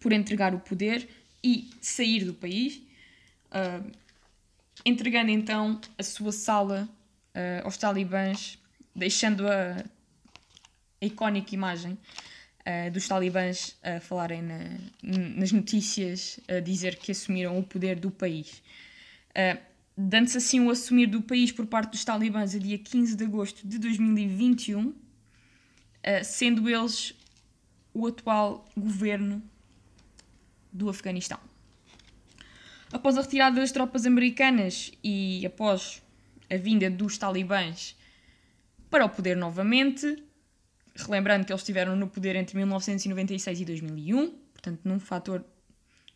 [0.00, 1.06] por entregar o poder
[1.42, 2.80] e sair do país.
[3.50, 3.92] Uh,
[4.86, 6.88] entregando então a sua sala
[7.34, 8.58] uh, aos talibãs,
[8.96, 9.84] deixando a,
[11.02, 17.58] a icónica imagem uh, dos talibãs a falarem na, nas notícias, a dizer que assumiram
[17.58, 18.62] o poder do país.
[19.96, 23.66] Dando-se assim o assumir do país por parte dos talibãs a dia 15 de agosto
[23.66, 24.94] de 2021, uh,
[26.24, 27.14] sendo eles
[27.92, 29.40] o atual governo
[30.72, 31.38] do Afeganistão.
[32.92, 36.02] Após a retirada das tropas americanas e após
[36.50, 37.96] a vinda dos talibãs
[38.90, 40.22] para o poder novamente,
[40.96, 45.44] relembrando que eles estiveram no poder entre 1996 e 2001, portanto, num fator,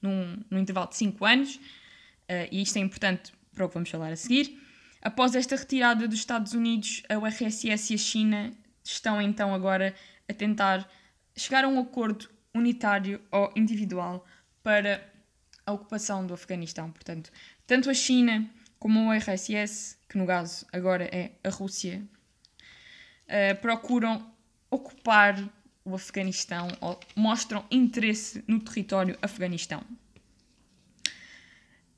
[0.03, 3.90] num, num intervalo de 5 anos, uh, e isto é importante para o que vamos
[3.90, 4.62] falar a seguir.
[5.03, 8.53] Após esta retirada dos Estados Unidos, a URSS e a China
[8.85, 9.94] estão então agora
[10.29, 10.88] a tentar
[11.37, 14.25] chegar a um acordo unitário ou individual
[14.62, 15.05] para
[15.66, 16.90] a ocupação do Afeganistão.
[16.92, 17.31] Portanto,
[17.66, 22.03] tanto a China como a URSS, que no caso agora é a Rússia,
[23.25, 24.25] uh, procuram
[24.71, 25.37] ocupar
[25.85, 29.83] o Afeganistão ou mostram interesse no território afeganistão.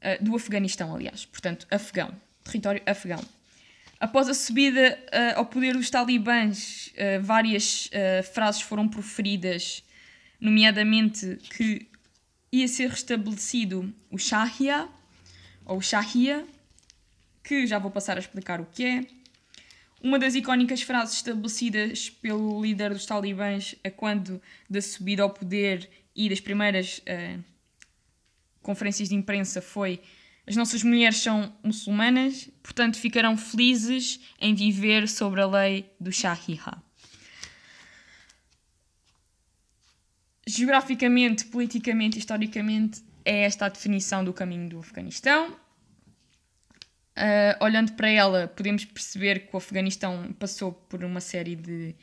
[0.01, 1.25] Uh, do Afeganistão, aliás.
[1.27, 2.15] Portanto, afegão.
[2.45, 3.21] Território afegão.
[3.99, 7.91] Após a subida uh, ao poder dos talibãs, várias
[8.33, 9.85] frases foram proferidas,
[10.41, 11.87] nomeadamente que
[12.51, 14.89] ia ser restabelecido o Shahia,
[15.65, 16.45] ou Shahia,
[17.45, 19.07] que já vou passar a explicar o que é.
[20.03, 25.89] Uma das icónicas frases estabelecidas pelo líder dos talibãs a quando da subida ao poder
[26.17, 27.45] e das primeiras uh,
[28.63, 30.01] conferências de imprensa foi
[30.47, 36.83] as nossas mulheres são muçulmanas, portanto ficarão felizes em viver sobre a lei do Sharia.
[40.51, 45.53] geograficamente, politicamente, historicamente, é esta a definição do caminho do Afeganistão.
[47.17, 51.95] Uh, olhando para ela, podemos perceber que o Afeganistão passou por uma série de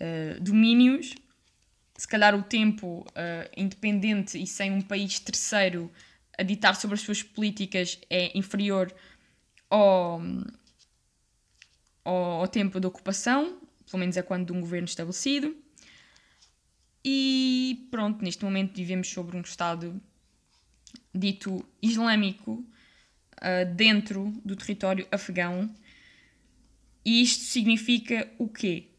[0.00, 1.14] uh, domínios.
[1.96, 5.90] Se calhar o tempo uh, independente e sem um país terceiro
[6.38, 8.94] a ditar sobre as suas políticas é inferior
[9.70, 10.20] ao,
[12.04, 13.58] ao, ao tempo da ocupação,
[13.90, 15.56] pelo menos é quando de um governo estabelecido.
[17.04, 20.00] E pronto, neste momento vivemos sobre um Estado
[21.14, 25.72] dito islâmico uh, dentro do território afegão.
[27.04, 28.90] E isto significa o quê?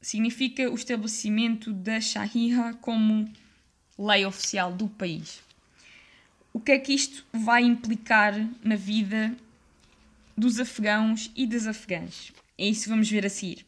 [0.00, 3.30] Significa o estabelecimento da Sharia como
[3.98, 5.42] lei oficial do país.
[6.52, 8.34] O que é que isto vai implicar
[8.64, 9.36] na vida
[10.36, 12.32] dos afegãos e das afegãs?
[12.56, 13.66] É isso que vamos ver a seguir.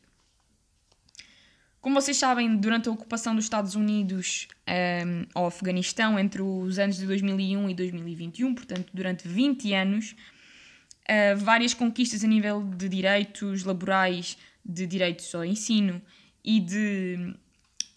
[1.83, 4.49] Como vocês sabem, durante a ocupação dos Estados Unidos
[5.05, 10.15] um, ao Afeganistão entre os anos de 2001 e 2021, portanto, durante 20 anos,
[11.03, 16.01] uh, várias conquistas a nível de direitos laborais, de direitos ao ensino
[16.45, 17.35] e de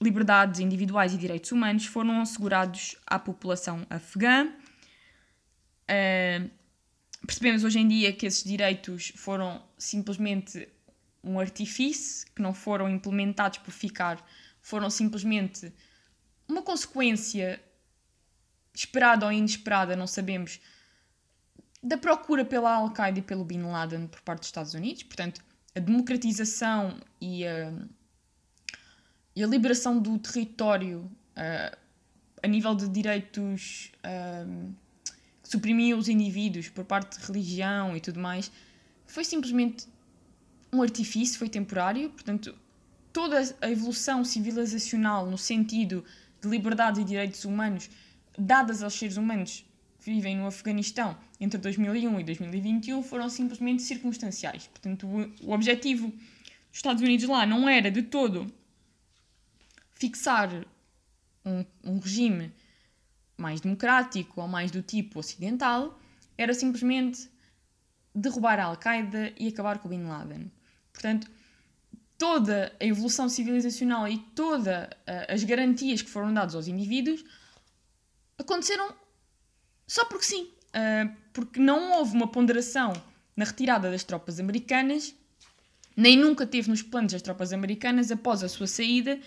[0.02, 4.48] liberdades individuais e direitos humanos foram assegurados à população afegã.
[5.90, 6.50] Uh,
[7.26, 10.68] percebemos hoje em dia que esses direitos foram simplesmente
[11.24, 14.24] um artifício, que não foram implementados por ficar,
[14.62, 15.74] foram simplesmente
[16.48, 17.60] uma consequência
[18.74, 20.60] esperada ou inesperada, não sabemos,
[21.82, 25.04] da procura pela Al-Qaeda e pelo Bin Laden por parte dos Estados Unidos.
[25.04, 25.42] Portanto,
[25.76, 27.74] a democratização e a,
[29.36, 31.78] e a liberação do território uh,
[32.42, 34.74] a nível de direitos uh,
[35.44, 38.52] que suprimiam os indivíduos por parte de religião e tudo mais
[39.06, 39.88] foi simplesmente
[40.72, 42.56] um artifício, foi temporário, portanto,
[43.14, 46.04] toda a evolução civilizacional no sentido
[46.42, 47.90] de liberdade e direitos humanos
[48.38, 49.66] dadas aos seres humanos
[50.00, 54.68] que vivem no Afeganistão entre 2001 e 2021 foram simplesmente circunstanciais.
[54.68, 55.08] Portanto,
[55.42, 56.20] o objetivo dos
[56.74, 58.52] Estados Unidos lá não era de todo
[59.96, 60.50] fixar
[61.44, 62.54] um, um regime
[63.38, 66.00] mais democrático ou mais do tipo ocidental,
[66.38, 67.30] era simplesmente
[68.14, 70.52] derrubar a Al-Qaeda e acabar com Bin Laden.
[70.94, 71.30] Portanto,
[72.18, 74.90] toda a evolução civilizacional e todas uh,
[75.28, 77.24] as garantias que foram dadas aos indivíduos
[78.38, 78.96] aconteceram
[79.88, 80.50] só porque sim.
[80.70, 82.94] Uh, porque não houve uma ponderação
[83.36, 85.14] na retirada das tropas americanas,
[85.96, 89.20] nem nunca teve nos planos das tropas americanas, após a sua saída,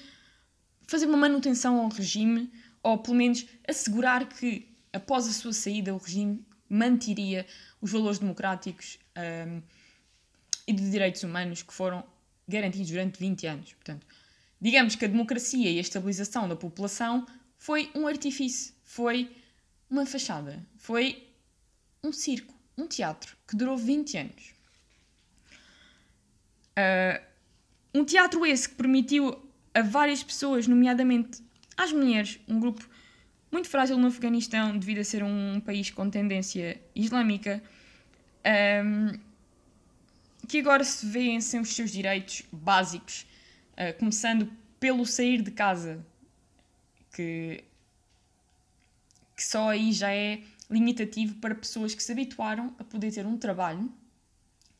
[0.89, 2.51] fazer uma manutenção ao regime,
[2.83, 7.47] ou pelo menos assegurar que, após a sua saída, o regime manteria
[7.81, 8.99] os valores democráticos.
[9.17, 9.63] Uh,
[10.69, 12.05] e de direitos humanos que foram
[12.47, 13.73] garantidos durante 20 anos.
[13.73, 14.07] Portanto,
[14.61, 19.35] digamos que a democracia e a estabilização da população foi um artifício, foi
[19.89, 21.27] uma fachada, foi
[22.05, 24.55] um circo, um teatro que durou 20 anos.
[26.77, 27.25] Uh,
[27.95, 29.48] um teatro esse que permitiu
[29.79, 31.41] a várias pessoas, nomeadamente
[31.77, 32.89] às mulheres, um grupo
[33.51, 37.63] muito frágil no Afeganistão devido a ser um país com tendência islâmica,
[38.85, 39.17] um,
[40.49, 43.25] que agora se vêem sem os seus direitos básicos,
[43.75, 46.05] uh, começando pelo sair de casa,
[47.15, 47.63] que,
[49.37, 53.39] que só aí já é limitativo para pessoas que se habituaram a poder ter um
[53.39, 53.89] trabalho,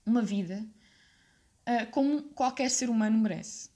[0.05, 0.67] uma vida,
[1.69, 3.68] uh, como qualquer ser humano merece.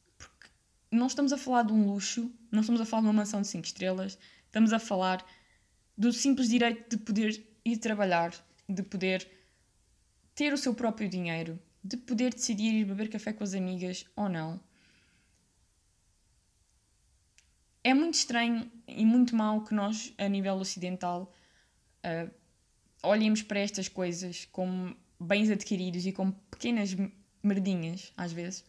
[0.93, 3.49] Não estamos a falar de um luxo, não estamos a falar de uma mansão de
[3.49, 5.25] 5 estrelas, estamos a falar
[5.97, 8.35] do simples direito de poder ir trabalhar,
[8.69, 9.27] de poder
[10.35, 14.29] ter o seu próprio dinheiro, de poder decidir ir beber café com as amigas ou
[14.29, 14.61] não.
[17.83, 21.33] É muito estranho e muito mau que nós, a nível ocidental,
[22.05, 22.31] uh,
[23.03, 26.95] olhemos para estas coisas como bens adquiridos e como pequenas
[27.43, 28.63] merdinhas, às vezes.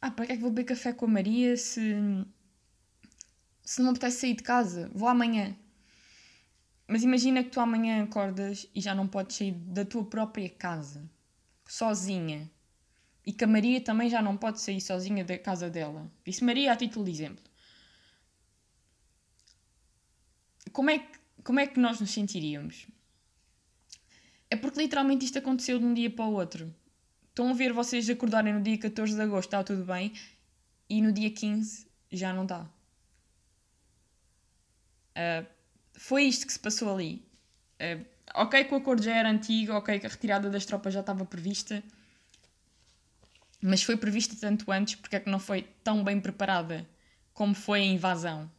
[0.00, 1.82] Ah, para que é que vou beber café com a Maria se,
[3.62, 4.90] se não me apetece sair de casa?
[4.94, 5.54] Vou amanhã.
[6.88, 11.08] Mas imagina que tu amanhã acordas e já não podes sair da tua própria casa
[11.68, 12.50] sozinha
[13.24, 16.10] e que a Maria também já não pode sair sozinha da casa dela.
[16.24, 17.44] Disse Maria a título de exemplo.
[20.72, 22.88] Como é que, como é que nós nos sentiríamos?
[24.48, 26.74] É porque literalmente isto aconteceu de um dia para o outro.
[27.40, 30.12] Estão a ver vocês acordarem no dia 14 de agosto, está tudo bem,
[30.90, 32.68] e no dia 15 já não está.
[35.16, 35.46] Uh,
[35.94, 37.24] foi isto que se passou ali.
[37.80, 41.00] Uh, ok que o acordo já era antigo, ok que a retirada das tropas já
[41.00, 41.82] estava prevista,
[43.62, 46.86] mas foi prevista tanto antes, porque é que não foi tão bem preparada
[47.32, 48.50] como foi a invasão?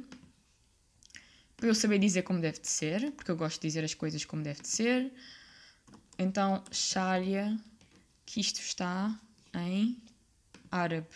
[1.58, 4.24] para eu saber dizer como deve de ser, porque eu gosto de dizer as coisas
[4.24, 5.12] como deve de ser.
[6.20, 7.58] Então, Sharia,
[8.24, 9.20] que isto está
[9.55, 10.03] em
[10.71, 11.15] árabe.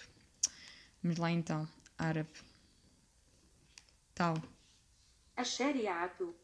[1.03, 1.69] Vamos lá então,
[1.99, 2.31] árabe.
[4.15, 4.37] Tal.
[5.39, 6.35] الشريعة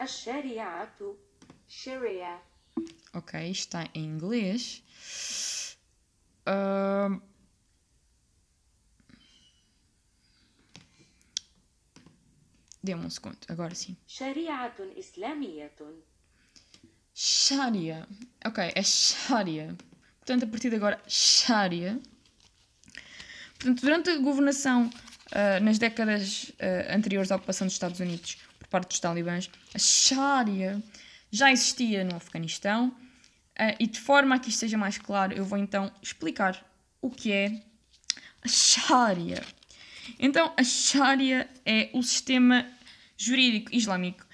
[0.00, 1.16] الشريعة
[1.68, 2.42] Sharia.
[3.14, 4.82] Ok, está em inglês.
[6.46, 7.20] Uh...
[12.82, 13.96] Dê-me um segundo, agora sim.
[14.06, 15.72] شريعة إسلامية.
[17.17, 18.05] Sharia.
[18.43, 19.73] Ok, é Sharia.
[20.19, 21.97] Portanto, a partir de agora, Sharia.
[23.57, 28.67] Portanto, durante a governação uh, nas décadas uh, anteriores à ocupação dos Estados Unidos por
[28.67, 30.83] parte dos talibãs, a Sharia
[31.31, 35.45] já existia no Afeganistão uh, e de forma a que isto seja mais claro, eu
[35.45, 36.65] vou então explicar
[37.01, 37.63] o que é
[38.43, 39.41] a Sharia.
[40.19, 42.69] Então, a Sharia é o sistema
[43.17, 44.25] jurídico islâmico.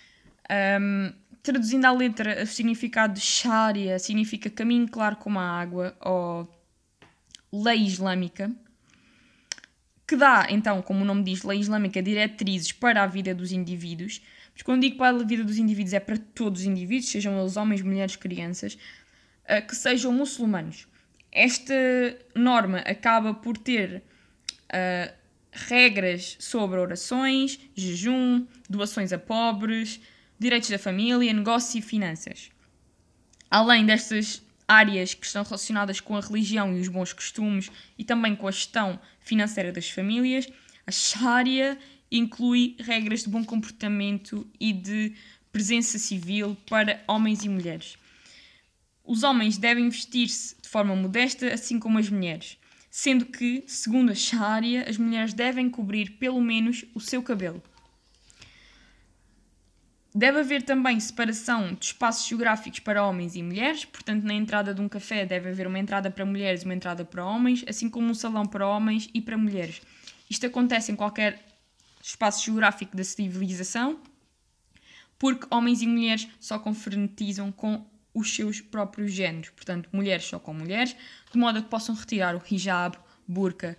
[0.49, 6.47] Um, traduzindo à letra, o significado de Sharia significa caminho claro como a água ou
[7.51, 8.51] lei islâmica
[10.11, 14.21] que dá, então, como o nome diz, lei islâmica, diretrizes para a vida dos indivíduos.
[14.51, 17.55] Mas quando digo para a vida dos indivíduos, é para todos os indivíduos, sejam eles
[17.55, 18.77] homens, mulheres, crianças,
[19.45, 20.85] uh, que sejam muçulmanos.
[21.31, 21.73] Esta
[22.35, 24.03] norma acaba por ter
[24.67, 25.13] uh,
[25.49, 30.01] regras sobre orações, jejum, doações a pobres,
[30.41, 32.49] direitos da família, negócio e finanças.
[33.47, 38.35] Além destas áreas que estão relacionadas com a religião e os bons costumes e também
[38.35, 40.47] com a gestão financeira das famílias.
[40.87, 41.77] A Sharia
[42.11, 45.13] inclui regras de bom comportamento e de
[45.51, 47.97] presença civil para homens e mulheres.
[49.03, 52.57] Os homens devem vestir-se de forma modesta, assim como as mulheres,
[52.89, 57.61] sendo que, segundo a Sharia, as mulheres devem cobrir pelo menos o seu cabelo.
[60.13, 64.81] Deve haver também separação de espaços geográficos para homens e mulheres, portanto, na entrada de
[64.81, 68.09] um café deve haver uma entrada para mulheres e uma entrada para homens, assim como
[68.09, 69.81] um salão para homens e para mulheres.
[70.29, 71.41] Isto acontece em qualquer
[72.03, 74.01] espaço geográfico da civilização,
[75.17, 80.53] porque homens e mulheres só confraternizam com os seus próprios géneros, portanto, mulheres só com
[80.53, 80.93] mulheres,
[81.31, 83.77] de modo a que possam retirar o hijab, burka,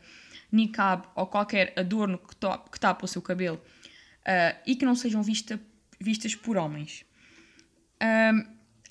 [0.51, 2.35] niqab ou qualquer adorno que,
[2.71, 5.61] que tapa o seu cabelo uh, e que não sejam vistas
[6.03, 7.05] vistas por homens.
[8.03, 8.45] Um,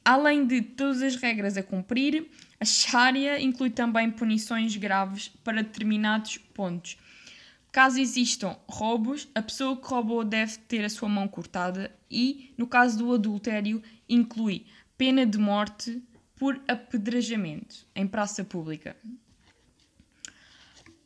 [0.03, 6.38] além de todas as regras a cumprir, a Sharia inclui também punições graves para determinados
[6.38, 6.97] pontos.
[7.72, 12.68] Caso existam roubos, a pessoa que roubou deve ter a sua mão cortada e, no
[12.68, 14.66] caso do adultério, inclui
[14.97, 16.03] pena de morte
[16.36, 18.95] por apedrejamento em praça pública.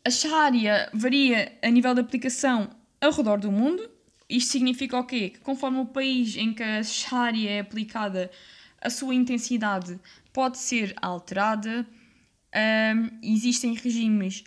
[0.03, 3.89] A Sharia varia a nível de aplicação ao redor do mundo,
[4.29, 5.29] isto significa o quê?
[5.29, 8.31] Que conforme o país em que a Sharia é aplicada,
[8.81, 9.99] a sua intensidade
[10.33, 11.85] pode ser alterada.
[12.55, 14.43] Um, existem regimes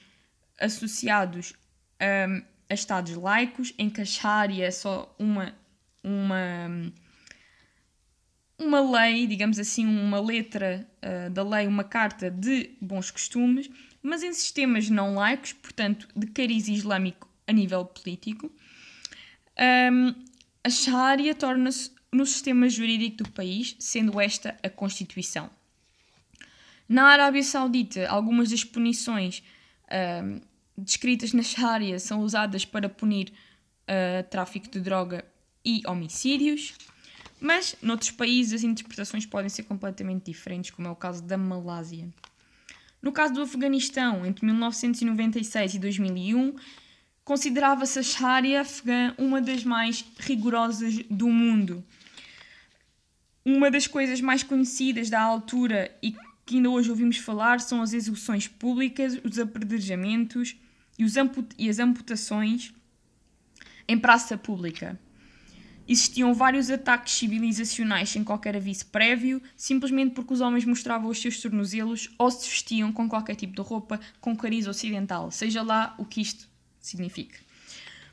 [0.58, 1.52] associados
[2.00, 5.54] um, a estados laicos, em que a Sharia é só uma,
[6.02, 6.92] uma,
[8.58, 13.70] uma lei, digamos assim, uma letra uh, da lei, uma carta de bons costumes,
[14.02, 18.52] mas em sistemas não laicos, portanto, de cariz islâmico a nível político,
[19.58, 20.14] um,
[20.62, 25.50] a Sharia torna-se no sistema jurídico do país, sendo esta a Constituição.
[26.88, 29.42] Na Arábia Saudita, algumas das punições
[30.24, 30.40] um,
[30.76, 33.32] descritas na Sharia são usadas para punir
[33.88, 35.24] uh, tráfico de droga
[35.64, 36.74] e homicídios,
[37.40, 42.08] mas noutros países as interpretações podem ser completamente diferentes, como é o caso da Malásia.
[43.02, 46.56] No caso do Afeganistão, entre 1996 e 2001,
[47.28, 51.84] considerava-se a Sharia afegã uma das mais rigorosas do mundo.
[53.44, 56.16] Uma das coisas mais conhecidas da altura e
[56.46, 60.56] que ainda hoje ouvimos falar são as execuções públicas, os apedrejamentos
[60.98, 61.04] e,
[61.58, 62.72] e as amputações
[63.86, 64.98] em praça pública.
[65.86, 71.38] Existiam vários ataques civilizacionais sem qualquer aviso prévio, simplesmente porque os homens mostravam os seus
[71.42, 76.06] tornozelos ou se vestiam com qualquer tipo de roupa com cariz ocidental, seja lá o
[76.06, 76.48] que isto
[76.88, 77.38] significa.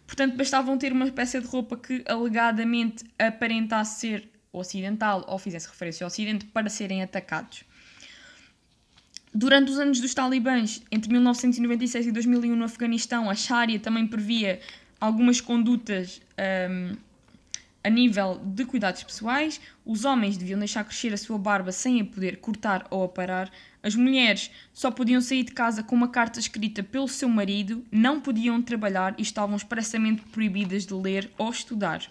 [0.05, 6.03] Portanto, bastavam ter uma peça de roupa que alegadamente aparentasse ser ocidental ou fizesse referência
[6.03, 7.63] ao ocidente para serem atacados.
[9.33, 14.61] Durante os anos dos talibãs, entre 1996 e 2001 no Afeganistão, a Sharia também previa
[14.99, 16.21] algumas condutas
[16.69, 16.95] um,
[17.83, 19.59] a nível de cuidados pessoais.
[19.85, 23.51] Os homens deviam deixar crescer a sua barba sem a poder cortar ou aparar.
[23.85, 28.19] As mulheres só podiam sair de casa com uma carta escrita pelo seu marido, não
[28.19, 32.01] podiam trabalhar e estavam expressamente proibidas de ler ou estudar.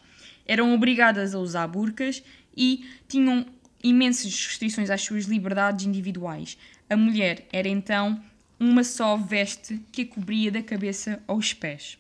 [0.46, 2.22] Eram obrigadas a usar burcas
[2.56, 3.44] e tinham
[3.82, 6.56] imensas restrições às suas liberdades individuais.
[6.88, 8.22] A mulher era então
[8.60, 11.98] uma só veste que a cobria da cabeça aos pés.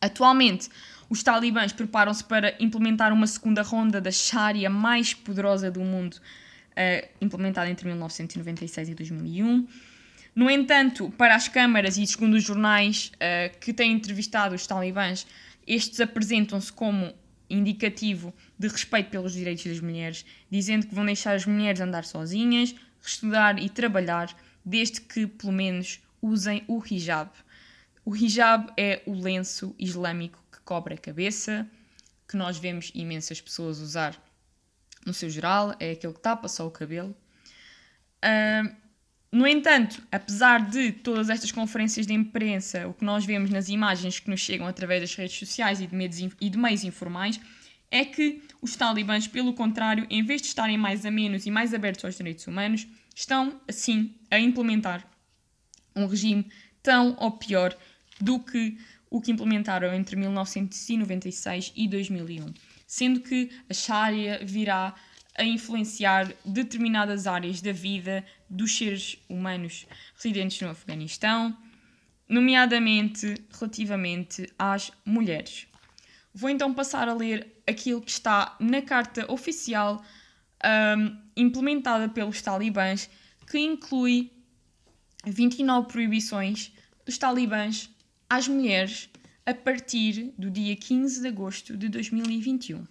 [0.00, 0.68] Atualmente,
[1.08, 6.18] os talibãs preparam-se para implementar uma segunda ronda da Sharia mais poderosa do mundo,
[6.80, 9.68] uh, implementada entre 1996 e 2001.
[10.34, 15.26] No entanto, para as câmaras e segundo os jornais uh, que têm entrevistado os talibãs,
[15.66, 17.12] estes apresentam-se como
[17.48, 22.74] indicativo de respeito pelos direitos das mulheres, dizendo que vão deixar as mulheres andar sozinhas,
[23.04, 27.30] estudar e trabalhar, desde que pelo menos usem o hijab.
[28.04, 31.66] O hijab é o lenço islâmico que cobre a cabeça,
[32.28, 34.16] que nós vemos imensas pessoas usar
[35.06, 37.16] no seu geral, é aquele que tapa só o cabelo.
[38.24, 38.74] Uh,
[39.32, 44.18] no entanto, apesar de todas estas conferências de imprensa, o que nós vemos nas imagens
[44.18, 47.40] que nos chegam através das redes sociais e de, meios, e de meios informais,
[47.90, 52.04] é que os talibãs, pelo contrário, em vez de estarem mais amenos e mais abertos
[52.04, 55.06] aos direitos humanos, estão, assim, a implementar
[55.94, 56.46] um regime
[56.82, 57.76] tão ou pior
[58.20, 58.78] do que
[59.08, 62.52] o que implementaram entre 1996 e 2001,
[62.90, 64.92] sendo que a Sharia virá
[65.38, 69.86] a influenciar determinadas áreas da vida dos seres humanos
[70.16, 71.56] residentes no Afeganistão,
[72.28, 75.68] nomeadamente relativamente às mulheres.
[76.34, 80.04] Vou então passar a ler aquilo que está na carta oficial
[80.98, 83.08] um, implementada pelos talibãs,
[83.48, 84.32] que inclui
[85.24, 86.72] 29 proibições
[87.06, 87.88] dos talibãs
[88.28, 89.08] às mulheres
[89.50, 92.86] a partir do dia 15 de agosto de 2021.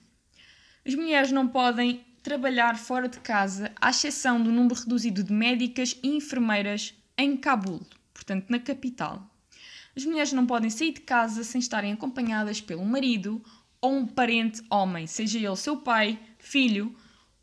[0.86, 5.98] As mulheres não podem trabalhar fora de casa, à exceção do número reduzido de médicas
[6.04, 7.82] e enfermeiras em Cabul,
[8.14, 9.26] portanto, na capital.
[9.96, 13.42] As mulheres não podem sair de casa sem estarem acompanhadas pelo marido
[13.82, 16.94] ou um parente homem, seja ele seu pai, filho,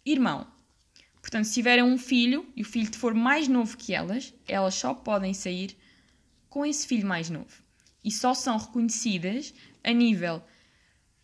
[0.05, 0.47] irmão.
[1.23, 4.93] Portanto, se tiverem um filho e o filho for mais novo que elas, elas só
[4.93, 5.75] podem sair
[6.51, 7.66] com esse filho mais novo.
[8.07, 9.53] E só são reconhecidas
[9.83, 10.41] a nível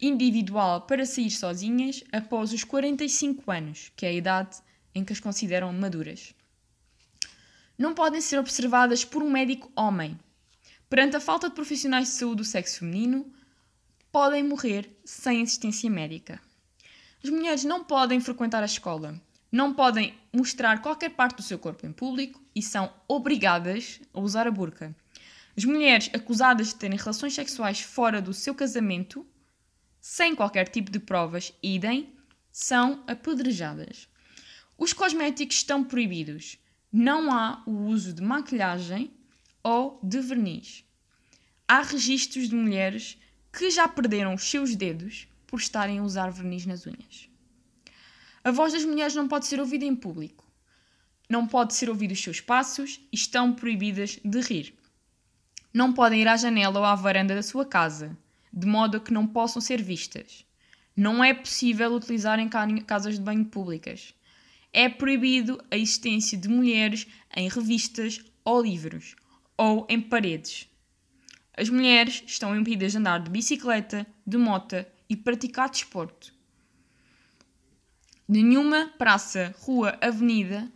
[0.00, 4.58] individual para sair sozinhas após os 45 anos, que é a idade
[4.92, 6.34] em que as consideram maduras.
[7.78, 10.18] Não podem ser observadas por um médico homem.
[10.90, 13.32] Perante a falta de profissionais de saúde do sexo feminino,
[14.10, 16.40] podem morrer sem assistência médica.
[17.22, 19.22] As mulheres não podem frequentar a escola,
[19.52, 24.48] não podem mostrar qualquer parte do seu corpo em público e são obrigadas a usar
[24.48, 24.92] a burca.
[25.56, 29.26] As mulheres acusadas de terem relações sexuais fora do seu casamento
[30.02, 32.12] sem qualquer tipo de provas, idem,
[32.50, 34.08] são apedrejadas.
[34.76, 36.58] Os cosméticos estão proibidos.
[36.92, 39.12] Não há o uso de maquilhagem
[39.62, 40.84] ou de verniz.
[41.68, 43.16] Há registros de mulheres
[43.52, 47.28] que já perderam os seus dedos por estarem a usar verniz nas unhas.
[48.42, 50.44] A voz das mulheres não pode ser ouvida em público.
[51.28, 54.74] Não pode ser ouvido os seus passos e estão proibidas de rir.
[55.72, 58.16] Não podem ir à janela ou à varanda da sua casa,
[58.52, 60.44] de modo a que não possam ser vistas.
[60.94, 64.14] Não é possível utilizar em casas de banho públicas.
[64.72, 69.16] É proibido a existência de mulheres em revistas ou livros,
[69.56, 70.68] ou em paredes.
[71.56, 76.34] As mulheres estão impedidas de andar de bicicleta, de moto e praticar desporto.
[78.28, 80.70] Nenhuma praça, rua, avenida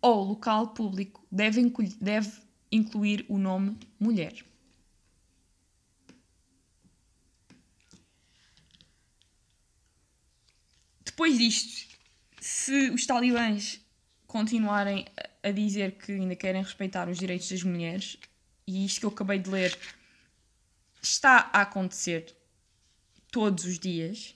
[0.00, 4.44] ou local público deve deve incluir o nome mulher.
[11.04, 11.96] Depois disto,
[12.40, 13.80] se os talibãs
[14.26, 15.06] continuarem
[15.42, 18.18] a dizer que ainda querem respeitar os direitos das mulheres,
[18.66, 19.78] e isto que eu acabei de ler
[21.00, 22.36] está a acontecer
[23.30, 24.34] todos os dias,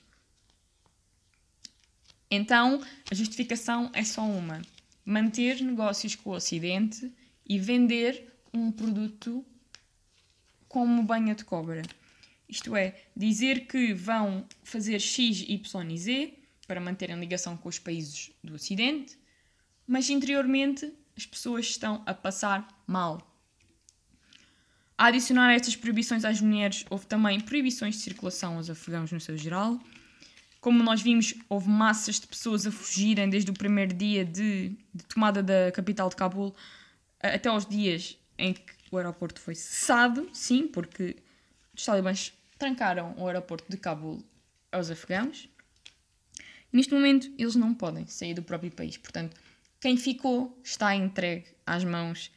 [2.31, 4.63] então a justificação é só uma:
[5.05, 7.13] manter negócios com o Ocidente
[7.51, 9.45] e vender um produto
[10.69, 11.83] como banha de cobra.
[12.49, 16.39] Isto é, dizer que vão fazer X, Y e Z
[16.69, 19.19] para manterem ligação com os países do Ocidente,
[19.85, 23.21] mas interiormente as pessoas estão a passar mal.
[24.97, 29.19] A adicionar a estas proibições às mulheres, houve também proibições de circulação aos afegãos no
[29.19, 29.81] seu geral.
[30.61, 35.05] Como nós vimos, houve massas de pessoas a fugirem desde o primeiro dia de, de
[35.09, 36.55] tomada da capital de Cabul
[37.21, 41.17] até aos dias em que o aeroporto foi cessado, sim, porque
[41.75, 44.25] os talibãs trancaram o aeroporto de Cabul
[44.73, 45.49] aos afegãos.
[46.73, 48.97] Neste momento, eles não podem sair do próprio país.
[48.97, 49.37] Portanto,
[49.81, 52.31] quem ficou está entregue às mãos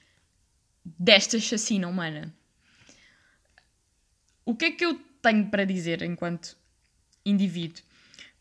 [0.83, 2.33] desta chacina humana.
[4.45, 6.57] O que é que eu tenho para dizer enquanto
[7.25, 7.83] indivíduo?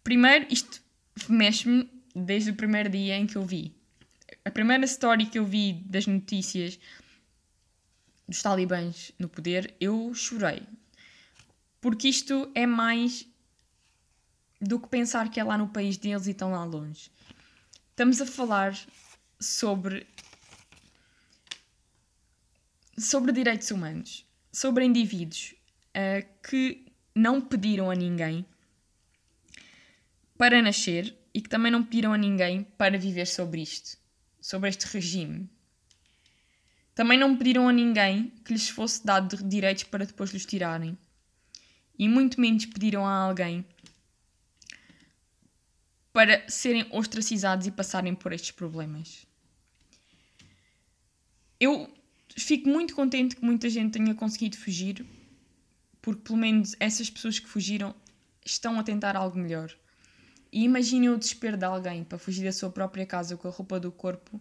[0.02, 0.82] Primeiro, isto
[1.28, 3.74] mexe-me desde o primeiro dia em que eu vi.
[4.44, 6.78] A primeira story que eu vi das notícias
[8.28, 10.62] dos talibãs no poder, eu chorei.
[11.80, 13.26] Porque isto é mais
[14.60, 17.10] do que pensar que é lá no país deles e estão lá longe.
[17.90, 18.78] Estamos a falar
[19.40, 20.06] sobre
[22.96, 25.54] sobre direitos humanos, sobre indivíduos
[25.96, 28.46] uh, que não pediram a ninguém
[30.38, 33.98] para nascer e que também não pediram a ninguém para viver sobre isto,
[34.42, 35.48] sobre este regime.
[36.94, 40.98] Também não pediram a ninguém que lhes fosse dado direitos para depois lhes tirarem.
[41.98, 43.64] E muito menos pediram a alguém
[46.12, 49.24] para serem ostracizados e passarem por estes problemas.
[51.58, 51.90] Eu
[52.36, 55.06] fico muito contente que muita gente tenha conseguido fugir,
[56.02, 57.94] porque pelo menos essas pessoas que fugiram
[58.44, 59.74] estão a tentar algo melhor.
[60.52, 63.80] E imaginem o desespero de alguém para fugir da sua própria casa com a roupa
[63.80, 64.40] do corpo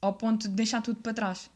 [0.00, 1.50] ao ponto de deixar tudo para trás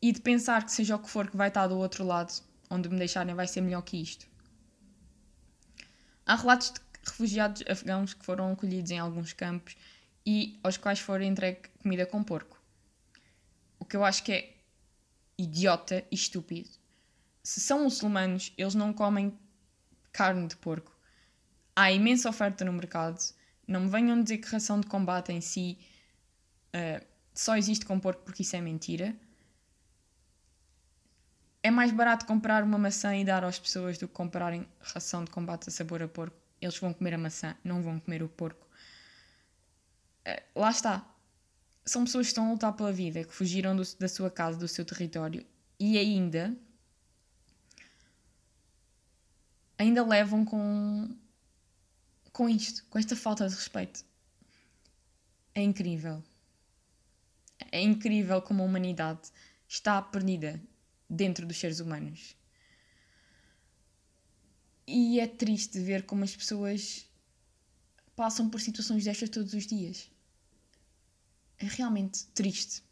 [0.00, 2.32] e de pensar que seja o que for que vai estar do outro lado,
[2.68, 4.26] onde me deixarem vai ser melhor que isto.
[6.26, 9.76] Há relatos de refugiados afegãos que foram acolhidos em alguns campos
[10.26, 12.60] e aos quais foram entregue comida com porco.
[13.78, 14.54] O que eu acho que é
[15.36, 16.70] idiota e estúpido.
[17.42, 19.38] Se são muçulmanos, eles não comem
[20.10, 20.93] carne de porco.
[21.76, 23.18] Há imensa oferta no mercado.
[23.66, 25.78] Não me venham dizer que ração de combate em si
[26.74, 29.14] uh, só existe com porco porque isso é mentira.
[31.62, 35.30] É mais barato comprar uma maçã e dar às pessoas do que comprarem ração de
[35.30, 38.66] combate a sabor a porco eles vão comer a maçã, não vão comer o porco.
[40.26, 41.06] Uh, lá está.
[41.84, 44.66] São pessoas que estão a lutar pela vida, que fugiram do, da sua casa, do
[44.66, 45.44] seu território
[45.78, 46.56] e ainda.
[49.78, 51.14] ainda levam com.
[52.34, 54.04] Com isto, com esta falta de respeito.
[55.54, 56.22] É incrível.
[57.70, 59.30] É incrível como a humanidade
[59.68, 60.60] está perdida
[61.08, 62.36] dentro dos seres humanos.
[64.84, 67.06] E é triste ver como as pessoas
[68.16, 70.10] passam por situações destas todos os dias.
[71.56, 72.82] É realmente triste.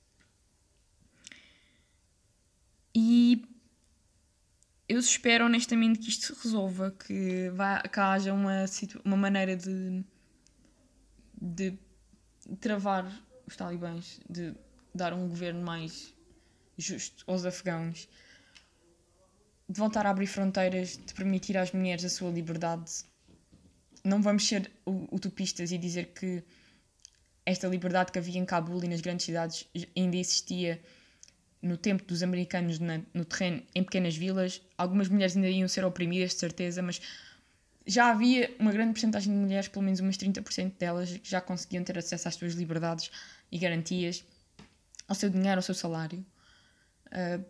[2.95, 3.45] E
[4.93, 8.64] eu espero honestamente que isto se resolva, que, vá, que haja uma,
[9.05, 10.05] uma maneira de,
[11.40, 11.78] de
[12.61, 13.11] travar
[13.47, 14.55] os talibãs, de
[14.95, 16.14] dar um governo mais
[16.76, 18.09] justo aos afegãos
[19.72, 22.93] de voltar a abrir fronteiras, de permitir às mulheres a sua liberdade.
[24.05, 26.45] Não vamos ser utopistas e dizer que
[27.47, 29.66] esta liberdade que havia em Cabul e nas grandes cidades
[29.97, 30.82] ainda existia
[31.63, 34.61] no tempo dos americanos na- no terreno, em pequenas vilas.
[34.77, 37.01] Algumas mulheres ainda iam ser oprimidas, de certeza, mas
[37.87, 41.85] já havia uma grande porcentagem de mulheres, pelo menos umas 30% delas, que já conseguiam
[41.85, 43.11] ter acesso às suas liberdades
[43.51, 44.25] e garantias,
[45.09, 46.25] ao seu dinheiro, ao seu salário.
[47.11, 47.41] Ah,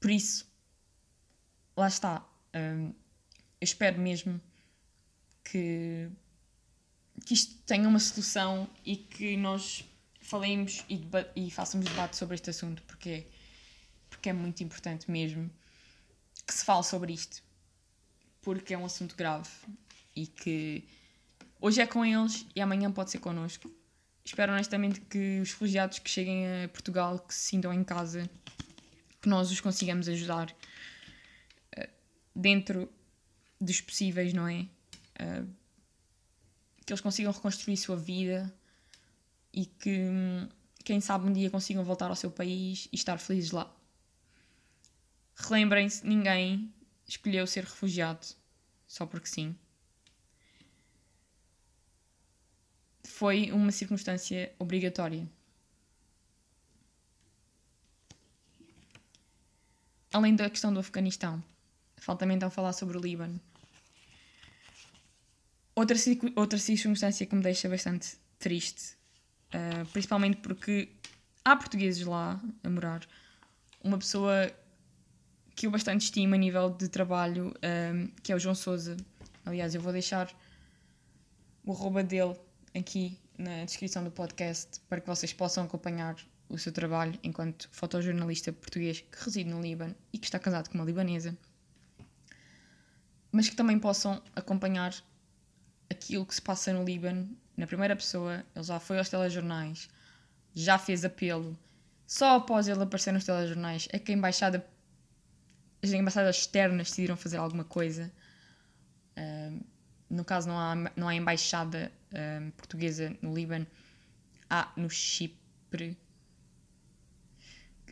[0.00, 0.46] por isso,
[1.76, 2.26] lá está.
[2.52, 2.90] Ah,
[3.60, 4.40] eu espero mesmo
[5.44, 6.08] que,
[7.24, 9.84] que isto tenha uma solução e que nós
[10.32, 11.06] falemos e,
[11.36, 13.26] e façamos debate sobre este assunto, porque,
[14.08, 15.50] porque é muito importante mesmo
[16.46, 17.42] que se fale sobre isto,
[18.40, 19.50] porque é um assunto grave
[20.16, 20.88] e que
[21.60, 23.70] hoje é com eles e amanhã pode ser connosco.
[24.24, 28.26] Espero honestamente que os refugiados que cheguem a Portugal, que se sintam em casa,
[29.20, 30.50] que nós os consigamos ajudar
[31.76, 31.90] eh,
[32.34, 32.90] dentro
[33.60, 34.66] dos possíveis, não é?
[35.18, 35.44] Eh,
[36.86, 38.50] que eles consigam reconstruir sua vida
[39.52, 40.08] e que,
[40.84, 43.72] quem sabe, um dia consigam voltar ao seu país e estar felizes lá.
[45.36, 46.72] Relembrem-se, ninguém
[47.06, 48.26] escolheu ser refugiado
[48.86, 49.56] só porque sim.
[53.04, 55.28] Foi uma circunstância obrigatória.
[60.12, 61.42] Além da questão do Afeganistão,
[61.96, 63.40] falta-me então falar sobre o Líbano.
[65.74, 65.96] Outra,
[66.36, 68.94] outra circunstância que me deixa bastante triste,
[69.52, 70.90] ah, principalmente porque
[71.44, 73.06] há portugueses lá a morar.
[73.82, 74.50] Uma pessoa
[75.54, 78.96] que eu bastante estimo a nível de trabalho, ah, que é o João Souza.
[79.44, 80.32] Aliás, eu vou deixar
[81.64, 82.36] o arroba dele
[82.74, 86.16] aqui na descrição do podcast para que vocês possam acompanhar
[86.48, 90.74] o seu trabalho enquanto fotojornalista português que reside no Líbano e que está casado com
[90.76, 91.36] uma libanesa.
[93.30, 94.94] Mas que também possam acompanhar
[95.88, 98.44] aquilo que se passa no Líbano na primeira pessoa.
[98.54, 99.88] Ele já foi aos telejornais,
[100.54, 101.56] já fez apelo.
[102.06, 104.66] Só após ele aparecer nos telejornais é que a embaixada,
[105.82, 108.12] as embaixadas externas decidiram fazer alguma coisa.
[109.16, 109.60] Ahm,
[110.10, 113.66] no caso, não há, não há embaixada ahm, portuguesa no Líbano,
[114.50, 115.96] há no Chipre.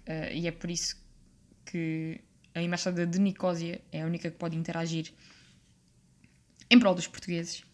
[0.06, 0.96] Ah, e é por isso
[1.64, 2.20] que
[2.54, 5.12] a embaixada de Nicósia é a única que pode interagir
[6.68, 7.64] em prol dos portugueses.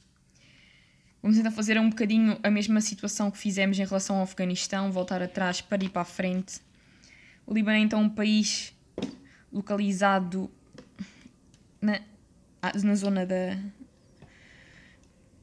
[1.27, 5.21] Vamos então fazer um bocadinho a mesma situação que fizemos em relação ao Afeganistão, voltar
[5.21, 6.61] atrás para ir para a frente.
[7.45, 8.73] O Líbano é então um país
[9.53, 10.49] localizado
[11.83, 12.01] na,
[12.63, 13.59] ah, na zona da.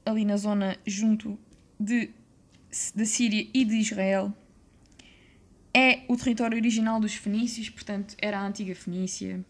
[0.05, 1.37] ali na zona junto
[1.77, 2.11] de,
[2.95, 4.33] da Síria e de Israel.
[5.73, 9.43] É o território original dos fenícios, portanto, era a antiga Fenícia.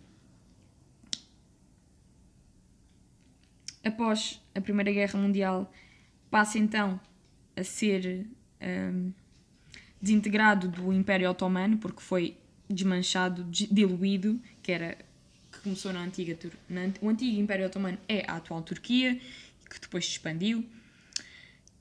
[3.84, 5.72] Após a Primeira Guerra Mundial,
[6.34, 7.00] passa então
[7.56, 8.26] a ser
[8.60, 9.12] hum,
[10.02, 12.36] desintegrado do Império Otomano, porque foi
[12.68, 14.98] desmanchado, des- diluído, que era
[15.52, 16.36] que começou na antiga
[16.68, 19.22] na, o antigo Império Otomano é a atual Turquia,
[19.70, 20.66] que depois se expandiu.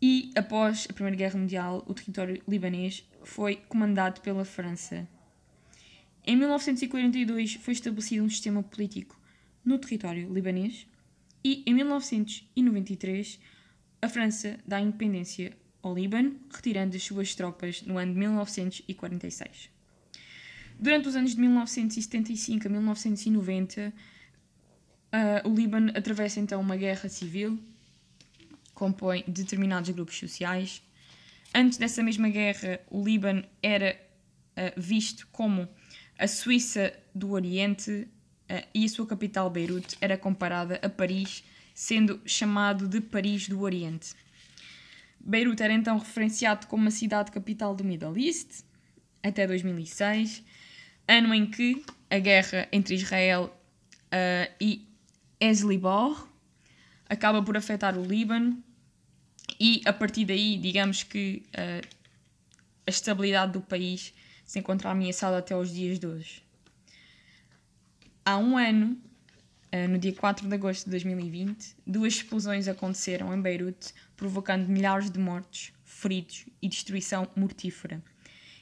[0.02, 5.08] E após a Primeira Guerra Mundial, o território libanês foi comandado pela França.
[6.26, 9.18] Em 1942 foi estabelecido um sistema político
[9.64, 10.86] no território libanês
[11.42, 13.40] e em 1993
[14.02, 19.70] a França dá independência ao Líbano, retirando as suas tropas no ano de 1946.
[20.78, 23.92] Durante os anos de 1975 a 1990,
[25.12, 27.58] ah, o Líbano atravessa então uma guerra civil,
[28.74, 30.82] compõe determinados grupos sociais.
[31.54, 33.96] Antes dessa mesma guerra, o Líbano era
[34.56, 35.68] ah, visto como
[36.18, 38.08] a Suíça do Oriente
[38.48, 41.44] ah, e a sua capital, Beirute, era comparada a Paris,
[41.82, 44.14] sendo chamado de Paris do Oriente.
[45.18, 48.62] Beirute era então referenciado como a cidade capital do Middle East
[49.20, 50.44] até 2006,
[51.08, 53.52] ano em que a guerra entre Israel
[54.12, 54.86] ah, e
[55.40, 56.24] Hezbollah
[57.08, 58.62] acaba por afetar o Líbano
[59.58, 61.80] e a partir daí, digamos que ah,
[62.86, 64.14] a estabilidade do país
[64.44, 66.44] se encontra ameaçada até os dias de hoje.
[68.24, 68.96] Há um ano,
[69.88, 75.18] no dia 4 de agosto de 2020, duas explosões aconteceram em Beirute, provocando milhares de
[75.18, 78.02] mortos, feridos e destruição mortífera.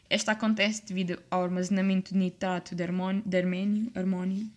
[0.09, 4.51] Esta acontece devido ao armazenamento de nitrato de, armon- de armênio, armónio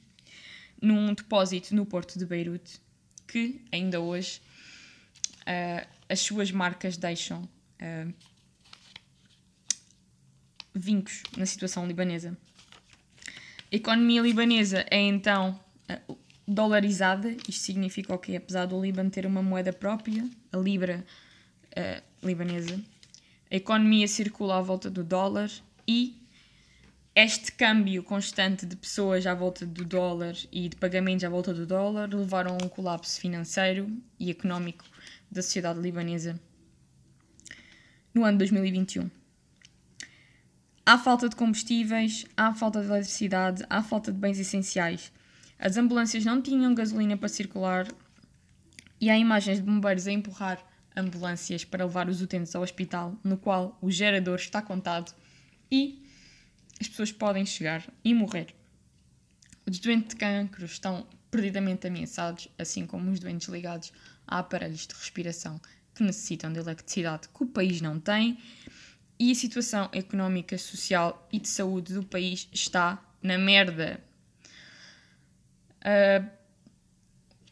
[0.82, 2.82] num depósito no porto de Beirute,
[3.28, 4.42] que ainda hoje
[5.46, 7.48] ah, as suas marcas deixam
[7.80, 8.08] ah,
[10.74, 12.38] vincos na situação libanesa.
[13.72, 16.02] A economia libanesa é então ah,
[16.48, 18.36] dolarizada, isto significa o quê?
[18.36, 21.06] Apesar do Líbano ter uma moeda própria, a libra
[21.76, 22.80] ah, libanesa,
[23.52, 25.50] a economia circula à volta do dólar
[25.88, 26.22] e
[27.16, 31.66] este câmbio constante de pessoas à volta do dólar e de pagamentos à volta do
[31.66, 33.88] dólar levaram a um colapso financeiro
[34.20, 34.84] e económico
[35.32, 36.40] da sociedade libanesa
[38.14, 39.10] no ano 2021.
[40.86, 45.12] Há falta de combustíveis, há falta de eletricidade, há falta de bens essenciais.
[45.66, 47.88] As ambulâncias não tinham gasolina para circular
[49.00, 50.62] e há imagens de bombeiros a empurrar
[50.94, 55.16] ambulâncias para levar os utentes ao hospital, no qual o gerador está contado
[55.72, 56.06] e
[56.82, 58.54] as pessoas podem chegar e morrer.
[59.66, 63.94] Os doentes de cancro estão perdidamente ameaçados, assim como os doentes ligados
[64.28, 65.62] a aparelhos de respiração
[65.96, 68.38] que necessitam de eletricidade que o país não tem,
[69.18, 74.04] e a situação económica, social e de saúde do país está na merda.
[75.84, 76.44] Uh,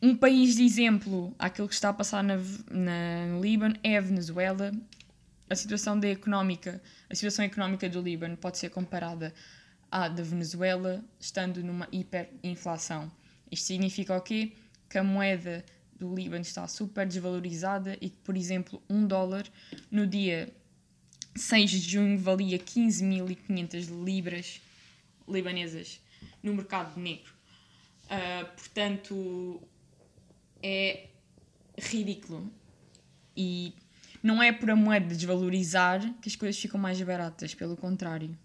[0.01, 2.37] um país de exemplo àquilo que está a passar na,
[2.71, 4.71] na, no Líbano é a Venezuela.
[5.49, 9.33] A situação económica, a situação económica do Líbano pode ser comparada
[9.91, 13.11] à da Venezuela, estando numa hiperinflação.
[13.51, 14.53] Isto significa o quê?
[14.89, 15.63] Que a moeda
[15.99, 19.45] do Líbano está super desvalorizada e que, por exemplo, um dólar
[19.91, 20.51] no dia
[21.35, 24.61] 6 de junho valia 15.500 libras
[25.27, 26.01] libanesas
[26.41, 27.40] no mercado negro.
[28.11, 29.61] Uh, portanto,
[30.61, 31.07] é
[31.79, 32.51] ridículo.
[33.35, 33.73] E
[34.21, 38.37] não é por a moeda desvalorizar que as coisas ficam mais baratas, pelo contrário.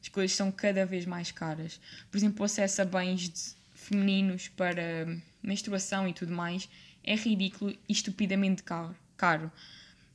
[0.00, 1.80] As coisas são cada vez mais caras.
[2.10, 5.06] Por exemplo, o acesso a bens femininos para
[5.42, 6.68] menstruação e tudo mais
[7.02, 9.50] é ridículo e estupidamente caro.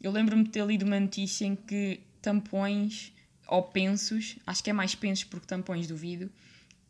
[0.02, 3.12] Eu lembro-me de ter lido uma notícia em que tampões
[3.48, 6.30] ou pensos, acho que é mais pensos porque tampões duvido,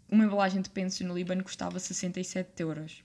[0.09, 3.03] uma embalagem de pensos no Líbano custava 67 euros.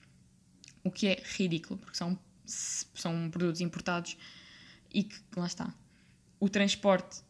[0.85, 4.17] O que é ridículo, porque são, são produtos importados
[4.93, 5.73] e que, lá está,
[6.39, 7.23] o transporte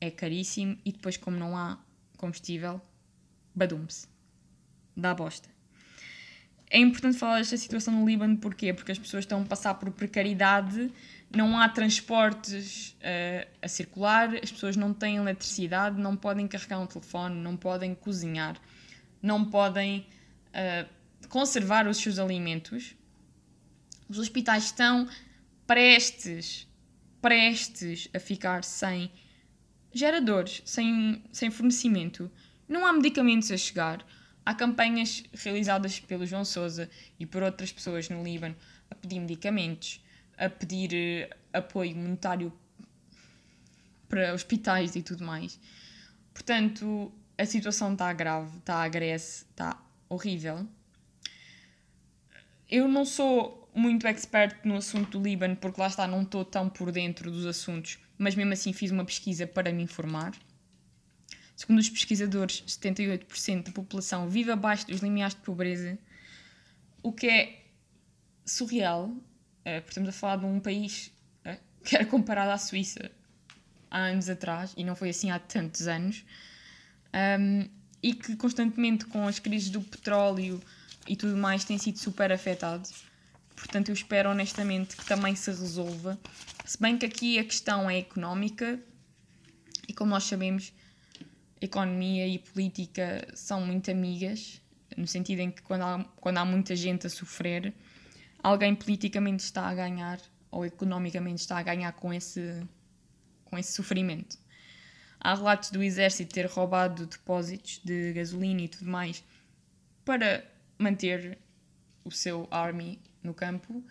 [0.00, 1.78] é caríssimo e depois, como não há
[2.16, 2.80] combustível,
[3.54, 4.08] badum-se.
[4.96, 5.48] Dá bosta.
[6.68, 8.72] É importante falar desta situação no Líbano, porquê?
[8.72, 10.92] Porque as pessoas estão a passar por precariedade,
[11.34, 16.86] não há transportes uh, a circular, as pessoas não têm eletricidade, não podem carregar um
[16.86, 18.56] telefone, não podem cozinhar,
[19.22, 20.06] não podem
[20.48, 22.94] uh, conservar os seus alimentos.
[24.08, 25.08] Os hospitais estão
[25.66, 26.66] prestes,
[27.20, 29.10] prestes a ficar sem
[29.92, 32.30] geradores, sem, sem fornecimento.
[32.68, 34.04] Não há medicamentos a chegar
[34.44, 38.56] Há campanhas realizadas pelo João Sousa e por outras pessoas no Líbano
[38.90, 40.02] a pedir medicamentos,
[40.36, 42.52] a pedir uh, apoio monetário
[44.08, 45.60] para hospitais e tudo mais.
[46.32, 50.68] Portanto, a situação está grave, está agresse, está horrível.
[52.68, 56.68] Eu não sou muito expert no assunto do Líbano, porque lá está, não estou tão
[56.68, 60.34] por dentro dos assuntos, mas mesmo assim fiz uma pesquisa para me informar.
[61.56, 65.98] Segundo os pesquisadores, 78% da população vive abaixo dos limiares de pobreza,
[67.02, 67.64] o que é
[68.44, 69.14] surreal,
[69.64, 71.10] é, porque estamos a falar de um país
[71.42, 73.10] é, que era comparado à Suíça
[73.90, 76.22] há anos atrás, e não foi assim há tantos anos,
[77.14, 77.68] um,
[78.02, 80.60] e que constantemente com as crises do petróleo
[81.06, 82.88] e tudo mais tem sido super afetado.
[83.54, 86.18] Portanto, eu espero honestamente que também se resolva.
[86.64, 88.80] Se bem que aqui a questão é económica,
[89.86, 90.72] e como nós sabemos,
[91.60, 94.62] economia e política são muito amigas,
[94.96, 97.74] no sentido em que quando há, quando há muita gente a sofrer,
[98.42, 100.18] alguém politicamente está a ganhar
[100.50, 102.62] ou economicamente está a ganhar com esse,
[103.44, 104.38] com esse sofrimento.
[105.20, 109.22] Há relatos do exército ter roubado depósitos de gasolina e tudo mais
[110.04, 110.44] para
[110.78, 111.38] manter
[112.04, 113.84] o seu army no campo.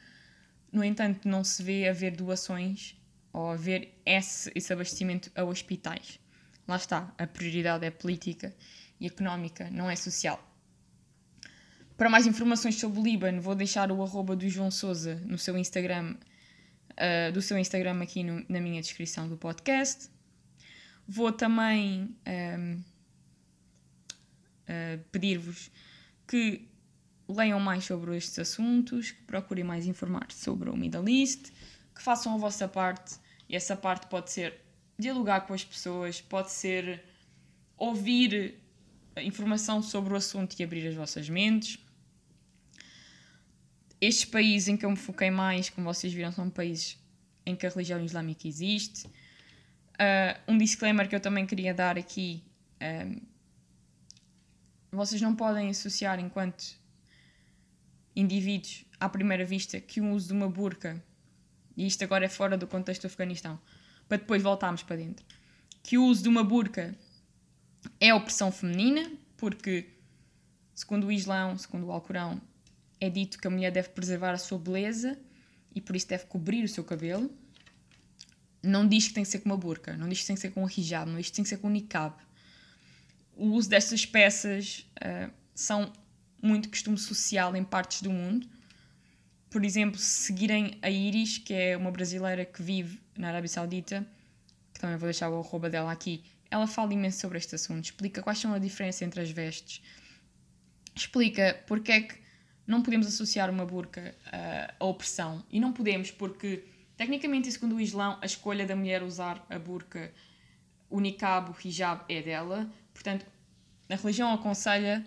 [0.72, 2.96] No entanto, não se vê haver doações
[3.32, 6.20] ou haver esse, esse abastecimento a hospitais.
[6.68, 8.54] Lá está, a prioridade é política
[9.00, 10.44] e económica, não é social.
[11.98, 15.58] Para mais informações sobre o Líbano, vou deixar o arroba do João Souza no seu
[15.58, 16.16] Instagram,
[16.92, 20.10] uh, do seu Instagram aqui no, na minha descrição do podcast.
[21.12, 22.84] Vou também um, ehm, uh,
[24.68, 25.72] eh, pedir-vos
[26.28, 26.70] que
[27.28, 31.52] leiam mais sobre estes assuntos, que procurem mais informar sobre o Middle East,
[31.96, 33.16] que façam a vossa parte,
[33.50, 34.62] e essa parte pode ser
[35.00, 37.04] dialogar com as pessoas, pode ser
[37.76, 38.62] ouvir
[39.18, 41.80] informação sobre o assunto e abrir as vossas mentes.
[44.00, 47.00] Estes países em que eu me foquei mais, como vocês viram, são países
[47.48, 49.10] em que a religião islâmica existe.
[50.00, 52.42] Uh, um disclaimer que eu também queria dar aqui:
[52.82, 53.20] um,
[54.92, 56.80] vocês não podem associar, enquanto
[58.16, 61.04] indivíduos, à primeira vista, que o uso de uma burca,
[61.76, 63.60] e isto agora é fora do contexto do Afeganistão,
[64.08, 65.26] para depois voltarmos para dentro.
[65.84, 66.96] Que o uso de uma burca
[68.00, 69.90] é opressão feminina, porque,
[70.74, 72.42] segundo o Islão, segundo o Alcorão,
[73.00, 75.18] é dito que a mulher deve preservar a sua beleza
[75.74, 77.32] e por isso deve cobrir o seu cabelo.
[78.62, 80.52] Não diz que tem que ser com uma burca, não diz que tem que ser
[80.52, 82.16] com um hijab, não diz que tem que ser com um niqab.
[83.36, 85.94] O uso destas peças uh, são
[86.42, 88.48] muito costume social em partes do mundo.
[89.50, 94.06] Por exemplo, se seguirem a Iris, que é uma brasileira que vive na Arábia Saudita,
[94.74, 98.22] que também vou deixar o arroba dela aqui, ela fala imenso sobre este assunto, explica
[98.22, 99.82] quais são a diferença entre as vestes,
[100.96, 102.16] explica porque é que
[102.70, 105.44] não podemos associar uma burca uh, à opressão.
[105.50, 106.64] E não podemos porque,
[107.00, 110.14] tecnicamente, segundo o Islão, a escolha da mulher usar a burca,
[110.90, 112.70] o niqab, o hijab é dela.
[112.94, 113.26] Portanto,
[113.90, 115.06] a religião aconselha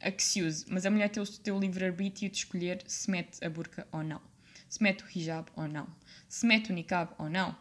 [0.00, 3.44] a que se use, mas a mulher tem o seu livre-arbítrio de escolher se mete
[3.44, 4.20] a burca ou não,
[4.68, 5.88] se mete o hijab ou não,
[6.28, 7.56] se mete o niqab ou não.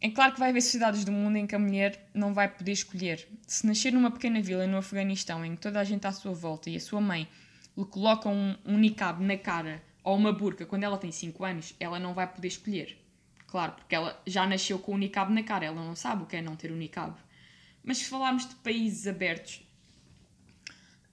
[0.00, 2.72] É claro que vai haver sociedades do mundo em que a mulher não vai poder
[2.72, 3.28] escolher.
[3.46, 6.70] Se nascer numa pequena vila no Afeganistão em que toda a gente à sua volta
[6.70, 7.28] e a sua mãe
[7.76, 11.74] lhe coloca um, um niqab na cara ou uma burca quando ela tem 5 anos,
[11.78, 12.98] ela não vai poder escolher.
[13.46, 16.36] Claro, porque ela já nasceu com o niqab na cara, ela não sabe o que
[16.36, 17.14] é não ter o niqab.
[17.82, 19.62] Mas se falarmos de países abertos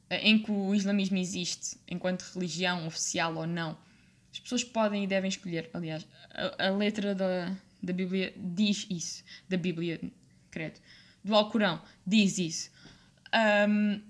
[0.09, 3.77] em que o islamismo existe enquanto religião oficial ou não,
[4.31, 5.69] as pessoas podem e devem escolher.
[5.73, 9.23] Aliás, a, a letra da, da Bíblia diz isso.
[9.49, 9.99] Da Bíblia,
[10.51, 10.79] credo.
[11.23, 12.69] Do Alcorão diz isso.
[13.67, 14.01] Um,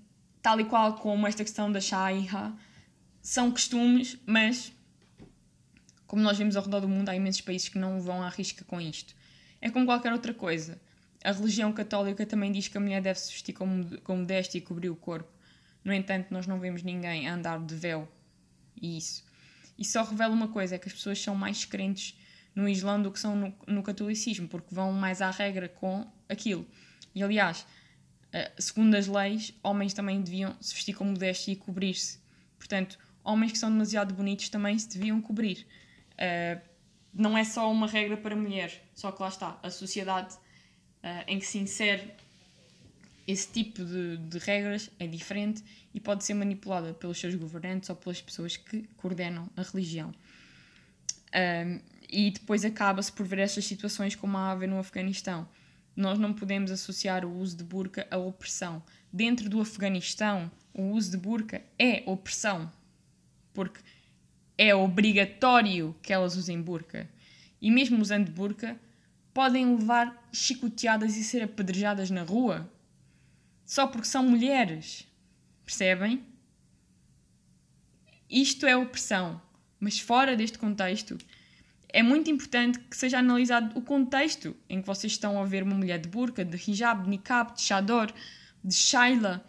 [0.41, 2.53] tal e qual como esta questão da Shaiha,
[3.28, 4.71] são costumes, mas
[6.07, 8.63] como nós vemos ao redor do mundo, há imensos países que não vão à risca
[8.63, 9.13] com isto.
[9.59, 10.80] É como qualquer outra coisa.
[11.21, 13.67] A religião católica também diz que a mulher deve se vestir com,
[14.15, 15.30] modéstia e cobrir o corpo.
[15.84, 18.07] No entanto, nós não vemos ninguém a andar de véu.
[18.82, 19.25] E isso.
[19.78, 22.17] E só revela uma coisa: é que as pessoas são mais crentes
[22.55, 26.65] no Islã do que são no, no catolicismo, porque vão mais à regra com aquilo.
[27.13, 27.67] E aliás,
[28.32, 32.25] eh, segundo as leis, homens também deviam se vestir com modéstia e cobrir-se.
[32.57, 32.97] Portanto,
[33.28, 35.67] homens que são demasiado bonitos também se deviam cobrir.
[36.13, 36.61] Uh,
[37.13, 41.38] não é só uma regra para mulher, só que lá está, a sociedade uh, em
[41.38, 42.11] que se insere
[43.28, 45.61] esse tipo de, de, regras é diferente
[45.93, 50.13] e pode ser manipulada pelos seus governantes ou pelas pessoas que coordenam a religião.
[51.36, 55.45] Um, e depois acaba-se por ver estas situações como a haver no Afeganistão.
[55.93, 58.82] Nós não podemos associar o uso de burca à opressão.
[59.11, 62.71] Dentro do Afeganistão, o uso de burca é opressão,
[63.58, 63.80] porque
[64.55, 67.10] é obrigatório que elas usem burca.
[67.60, 68.80] E mesmo usando burca,
[69.34, 72.72] podem levar chicoteadas e ser apedrejadas na rua
[73.66, 75.08] só porque são mulheres.
[75.66, 76.24] Percebem?
[78.30, 79.41] Isto é opressão.
[79.80, 81.18] Mas fora deste contexto,
[81.89, 85.76] é muito importante que seja analisado o contexto em que vocês estão a ver uma
[85.76, 88.14] mulher de burca, de hijab, de niqab, de chador,
[88.64, 89.43] de shaila,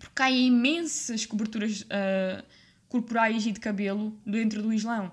[0.00, 2.44] porque há imensas coberturas uh,
[2.94, 5.10] corporais e de cabelo dentro do Islão.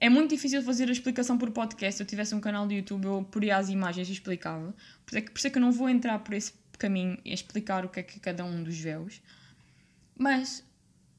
[0.00, 1.98] É muito difícil fazer a explicação por podcast.
[1.98, 4.74] Se eu tivesse um canal de YouTube, eu poria as imagens e explicava.
[5.04, 7.18] Por isso é que, por isso é que eu não vou entrar por esse caminho
[7.22, 9.20] e explicar o que é que cada um dos véus.
[10.16, 10.64] Mas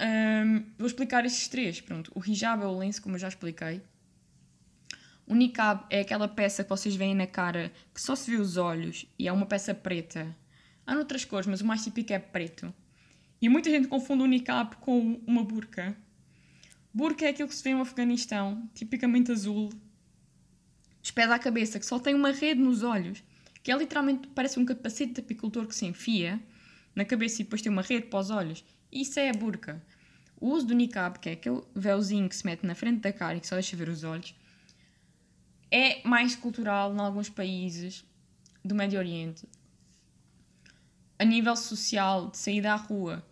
[0.02, 1.80] um, vou explicar estes três.
[1.80, 3.80] Pronto, o hijab é o lenço, como eu já expliquei.
[5.28, 8.58] O niqab é aquela peça que vocês veem na cara que só se vê os
[8.58, 10.36] olhos e é uma peça preta.
[10.88, 12.74] Há noutras cores, mas o mais típico é preto.
[13.44, 15.96] E muita gente confunde o niqab com uma burca.
[16.92, 19.70] Burca é aquilo que se vê no Afeganistão, tipicamente azul,
[21.14, 23.24] pés à cabeça, que só tem uma rede nos olhos
[23.64, 26.40] que é literalmente parece um capacete de apicultor que se enfia
[26.94, 28.64] na cabeça e depois tem uma rede para os olhos.
[28.92, 29.82] Isso é a burca.
[30.40, 33.38] O uso do niqab, que é aquele véuzinho que se mete na frente da cara
[33.38, 34.36] e que só deixa ver os olhos,
[35.72, 38.06] é mais cultural em alguns países
[38.64, 39.48] do Médio Oriente.
[41.18, 43.26] A nível social, de sair à rua.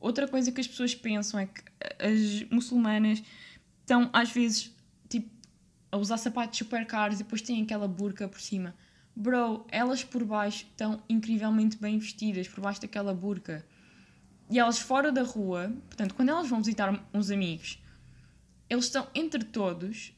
[0.00, 1.62] Outra coisa que as pessoas pensam é que
[1.98, 3.22] as muçulmanas
[3.80, 4.74] estão, às vezes,
[5.08, 5.30] tipo,
[5.92, 8.74] a usar sapatos super caros e depois têm aquela burca por cima.
[9.14, 13.66] Bro, elas por baixo estão incrivelmente bem vestidas, por baixo daquela burca.
[14.48, 17.80] E elas fora da rua, portanto, quando elas vão visitar uns amigos,
[18.68, 20.12] eles estão entre todos,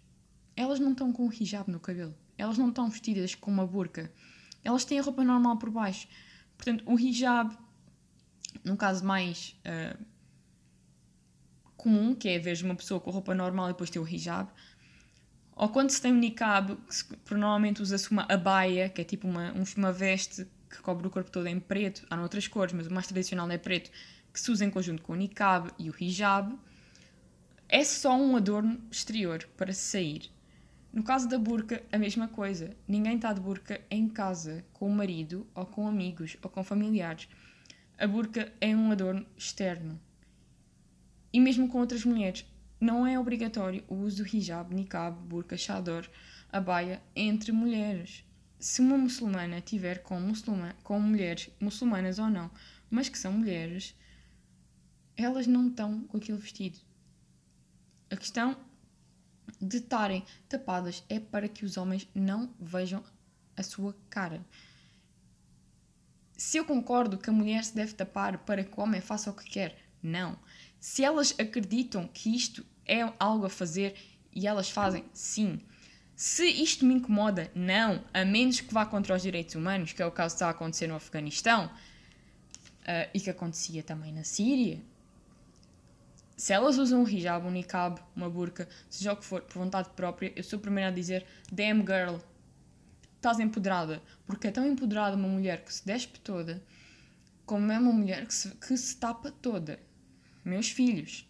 [0.55, 2.14] elas não estão com o hijab no cabelo.
[2.39, 4.12] Elas não estão vestidas com uma burca.
[4.62, 6.07] Elas têm a roupa normal por baixo.
[6.57, 7.57] Portanto, o hijab,
[8.64, 9.98] num caso mais uh,
[11.76, 14.50] comum, que é ver uma pessoa com roupa normal e depois ter o hijab,
[15.55, 16.76] ou quando se tem um niqab,
[17.24, 21.30] que normalmente usa-se uma abaia, que é tipo uma, uma veste que cobre o corpo
[21.30, 23.90] todo em preto, há outras cores, mas o mais tradicional é preto,
[24.32, 26.59] que se usa em conjunto com o niqab e o hijab,
[27.68, 30.30] é só um adorno exterior para sair.
[30.92, 32.76] No caso da burca, a mesma coisa.
[32.86, 37.28] Ninguém está de burca em casa, com o marido, ou com amigos, ou com familiares.
[38.03, 39.96] A burca é um adorno externo.
[41.32, 42.44] E mesmo com outras mulheres,
[42.80, 46.11] não é obrigatório o uso do hijab, niqab, burca, chador,
[46.50, 48.24] abaya entre mulheres.
[48.59, 52.50] Se uma muçulmana tiver com, muçulman, com mulheres muçulmanas ou não,
[52.90, 53.94] mas que são mulheres,
[55.16, 56.80] elas não estão com aquele vestido.
[58.11, 58.57] A questão
[59.61, 63.05] de estarem tapadas é para que os homens não vejam
[63.57, 64.44] a sua cara.
[66.45, 69.32] Se eu concordo que a mulher se deve tapar para que o homem faça o
[69.32, 70.36] que quer, não.
[70.80, 73.95] Se elas acreditam que isto é algo a fazer
[74.34, 75.61] e elas fazem, sim.
[76.16, 78.05] Se isto me incomoda, não.
[78.12, 80.51] A menos que vá contra os direitos humanos, que é o caso que está a
[80.51, 84.82] acontecer no Afeganistão uh, e que acontecia também na Síria.
[86.36, 89.90] Se elas usam um hijab, um niqab, uma burca, seja o que for, por vontade
[89.90, 92.16] própria, eu sou a primeira a dizer: damn girl,
[93.22, 94.02] estás empoderada.
[94.26, 96.62] Porque é tão empoderada uma mulher que se despe toda,
[97.46, 99.78] como é uma mulher que se, que se tapa toda.
[100.44, 101.28] Meus filhos.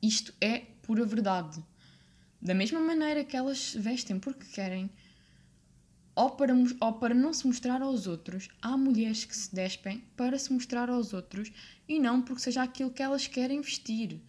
[0.00, 1.62] Isto é pura verdade.
[2.40, 4.88] Da mesma maneira que elas se vestem porque querem,
[6.14, 10.38] ou para, ou para não se mostrar aos outros, há mulheres que se despem para
[10.38, 11.50] se mostrar aos outros
[11.88, 14.20] e não porque seja aquilo que elas querem vestir.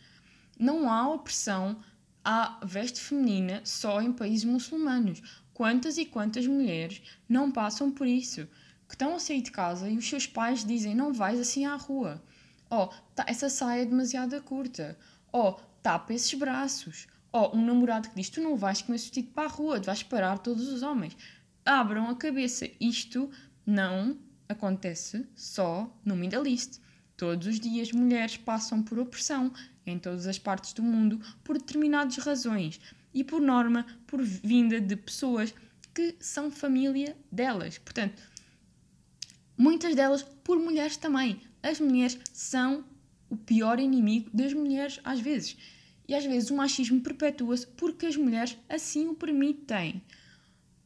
[0.57, 1.79] Não há opressão
[2.23, 5.21] à veste feminina só em países muçulmanos.
[5.59, 8.47] Quantas e quantas mulheres não passam por isso?
[8.87, 11.75] Que estão a sair de casa e os seus pais dizem: não vais assim à
[11.75, 12.23] rua.
[12.69, 14.97] Oh, tá, essa saia é demasiado curta.
[15.33, 17.07] Oh, tapa esses braços.
[17.29, 19.87] Oh, um namorado que diz: Tu não vais com esse vestido para a rua, tu
[19.87, 21.17] vais parar todos os homens.
[21.65, 22.65] Abram a cabeça.
[22.79, 23.29] Isto
[23.65, 26.79] não acontece só no Middle East.
[27.17, 29.51] Todos os dias mulheres passam por opressão
[29.85, 32.79] em todas as partes do mundo por determinadas razões
[33.13, 35.53] e, por norma, por vinda de pessoas
[35.93, 37.77] que são família delas.
[37.77, 38.21] Portanto,
[39.57, 41.41] muitas delas por mulheres também.
[41.61, 42.85] As mulheres são
[43.29, 45.57] o pior inimigo das mulheres às vezes.
[46.07, 50.01] E às vezes o machismo perpetua-se porque as mulheres assim o permitem.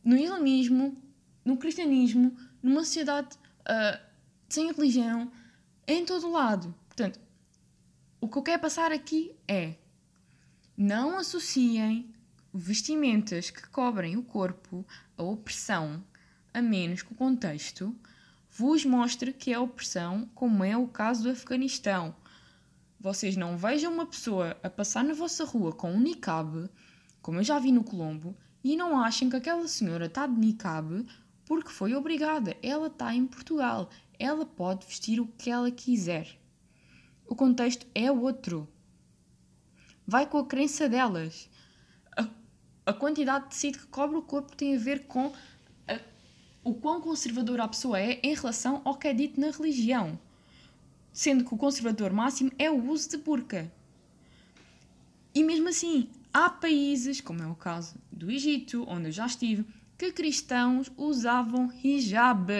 [0.03, 1.01] No islamismo,
[1.45, 3.99] no cristianismo, numa sociedade uh,
[4.49, 5.31] sem religião,
[5.87, 6.75] em todo lado.
[6.87, 7.19] Portanto,
[8.19, 9.75] o que eu quero passar aqui é
[10.75, 12.12] não associem
[12.53, 14.85] vestimentas que cobrem o corpo
[15.17, 16.03] à opressão,
[16.53, 17.95] a menos que o contexto
[18.49, 22.15] vos mostre que é opressão, como é o caso do Afeganistão
[23.03, 26.69] vocês não vejam uma pessoa a passar na vossa rua com um niqab,
[27.21, 28.33] como eu já vi no Colombo,
[28.63, 31.05] e não achem que aquela senhora está de niqab
[31.45, 32.55] porque foi obrigada.
[32.63, 33.89] Ela está em Portugal.
[34.17, 36.39] Ela pode vestir o que ela quiser.
[37.27, 38.69] O contexto é outro.
[40.07, 41.49] Vai com a crença delas.
[42.85, 45.31] A, quantidade de tecido que cobre o corpo tem a ver com
[45.87, 45.99] a,
[46.63, 50.19] o quão conservadora a pessoa é em relação ao que é dito na religião
[51.13, 53.71] sendo que o conservador máximo é o uso de burca.
[55.33, 59.65] E mesmo assim, há países, como é o caso do Egito, onde eu já estive,
[59.97, 62.51] que cristãos usavam hijab,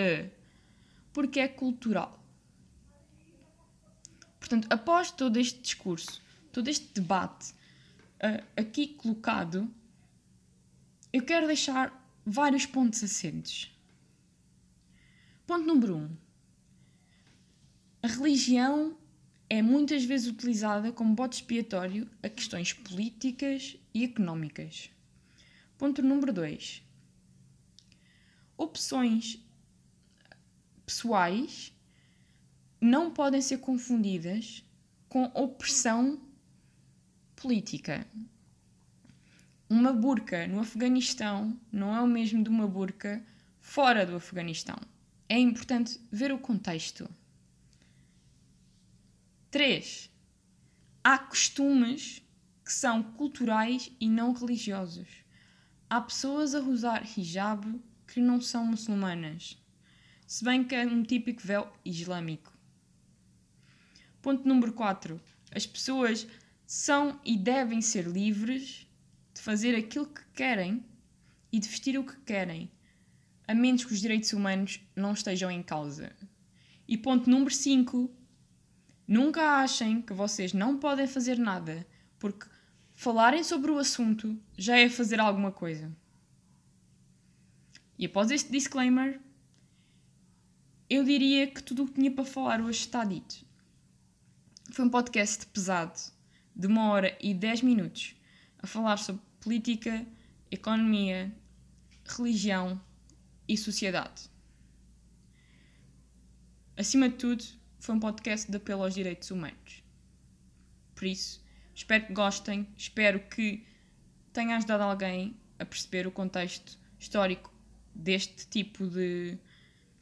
[1.11, 2.19] porque é cultural.
[4.39, 6.21] Portanto, após todo este discurso,
[6.51, 9.69] todo este debate uh, aqui colocado,
[11.13, 11.93] eu quero deixar
[12.25, 13.71] vários pontos assentes.
[15.45, 15.99] Ponto número 1.
[15.99, 16.17] Um,
[18.01, 18.97] a religião
[19.47, 24.89] é muitas vezes utilizada como bote expiatório a questões políticas e económicas.
[25.77, 26.81] Ponto número 2.
[28.57, 29.39] Opções
[30.85, 31.71] pessoais
[32.81, 34.63] não podem ser confundidas
[35.07, 36.19] com opressão
[37.35, 38.07] política.
[39.75, 43.25] Uma burca no Afeganistão não é o mesmo de uma burca
[43.59, 44.75] fora do Afeganistão.
[45.27, 47.09] É importante ver o contexto.
[49.49, 50.11] 3.
[51.03, 52.21] Há costumes
[52.63, 55.09] que são culturais e não religiosos.
[55.89, 59.59] Há pessoas a usar hijab que não são muçulmanas,
[60.27, 62.53] se bem que é um típico véu islâmico.
[64.21, 65.19] Ponto número 4.
[65.51, 66.27] As pessoas
[66.63, 68.82] são e devem ser livres
[69.33, 70.85] de fazer aquilo que querem
[71.51, 72.71] e de vestir o que querem,
[73.47, 76.11] a menos que os direitos humanos não estejam em causa.
[76.87, 78.23] E ponto número 5
[79.07, 81.85] Nunca achem que vocês não podem fazer nada,
[82.17, 82.47] porque
[82.93, 85.95] falarem sobre o assunto já é fazer alguma coisa.
[87.97, 89.19] E após este disclaimer,
[90.89, 93.45] eu diria que tudo o que tinha para falar hoje está dito.
[94.71, 95.99] Foi um podcast pesado,
[96.55, 98.15] de uma hora e dez minutos,
[98.63, 100.05] a falar sobre política,
[100.49, 101.31] economia,
[102.05, 102.81] religião
[103.47, 104.31] e sociedade.
[106.77, 107.43] Acima de tudo,
[107.79, 109.83] foi um podcast de apelo aos direitos humanos.
[110.95, 111.43] Por isso,
[111.75, 113.67] espero que gostem, espero que
[114.31, 117.53] tenha ajudado alguém a perceber o contexto histórico
[117.93, 119.39] deste tipo de, de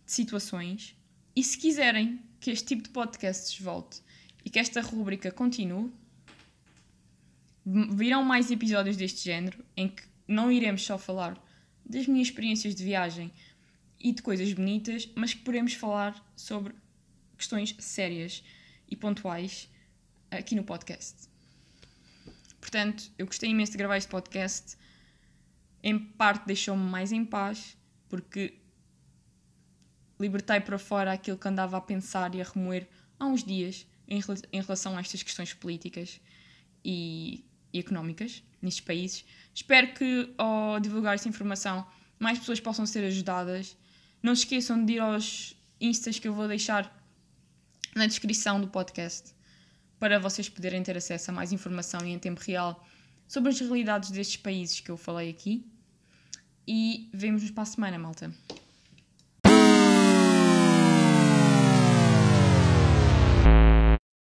[0.06, 0.96] situações.
[1.36, 4.02] E se quiserem que este tipo de podcasts volte
[4.46, 5.92] e que esta rúbrica continue,
[7.66, 11.42] virão mais episódios deste género em que não iremos só falar
[11.86, 13.32] das minhas experiências de viagem
[14.00, 16.74] e de coisas bonitas, mas que podemos falar sobre
[17.38, 18.44] questões sérias
[18.88, 19.70] e pontuais
[20.30, 21.30] aqui no podcast.
[22.60, 24.78] Portanto, eu gostei imenso de gravar este podcast.
[25.84, 27.76] Em parte deixou-me mais em paz,
[28.08, 28.60] porque
[30.20, 32.88] libertei para fora aquilo que andava a pensar e a remoer
[33.20, 36.22] há uns dias em relação a estas questões políticas
[36.84, 39.26] e, e económicas nestes países.
[39.54, 41.86] Espero que ao divulgar esta informação
[42.20, 43.76] mais pessoas possam ser ajudadas
[44.22, 46.96] não se esqueçam de ir aos instas que eu vou deixar
[47.96, 49.34] na descrição do podcast
[50.00, 52.86] para vocês poderem ter acesso a mais informação e em tempo real
[53.28, 55.66] sobre as realidades destes países que eu falei aqui.
[56.68, 58.32] E vemos-nos para a semana, malta.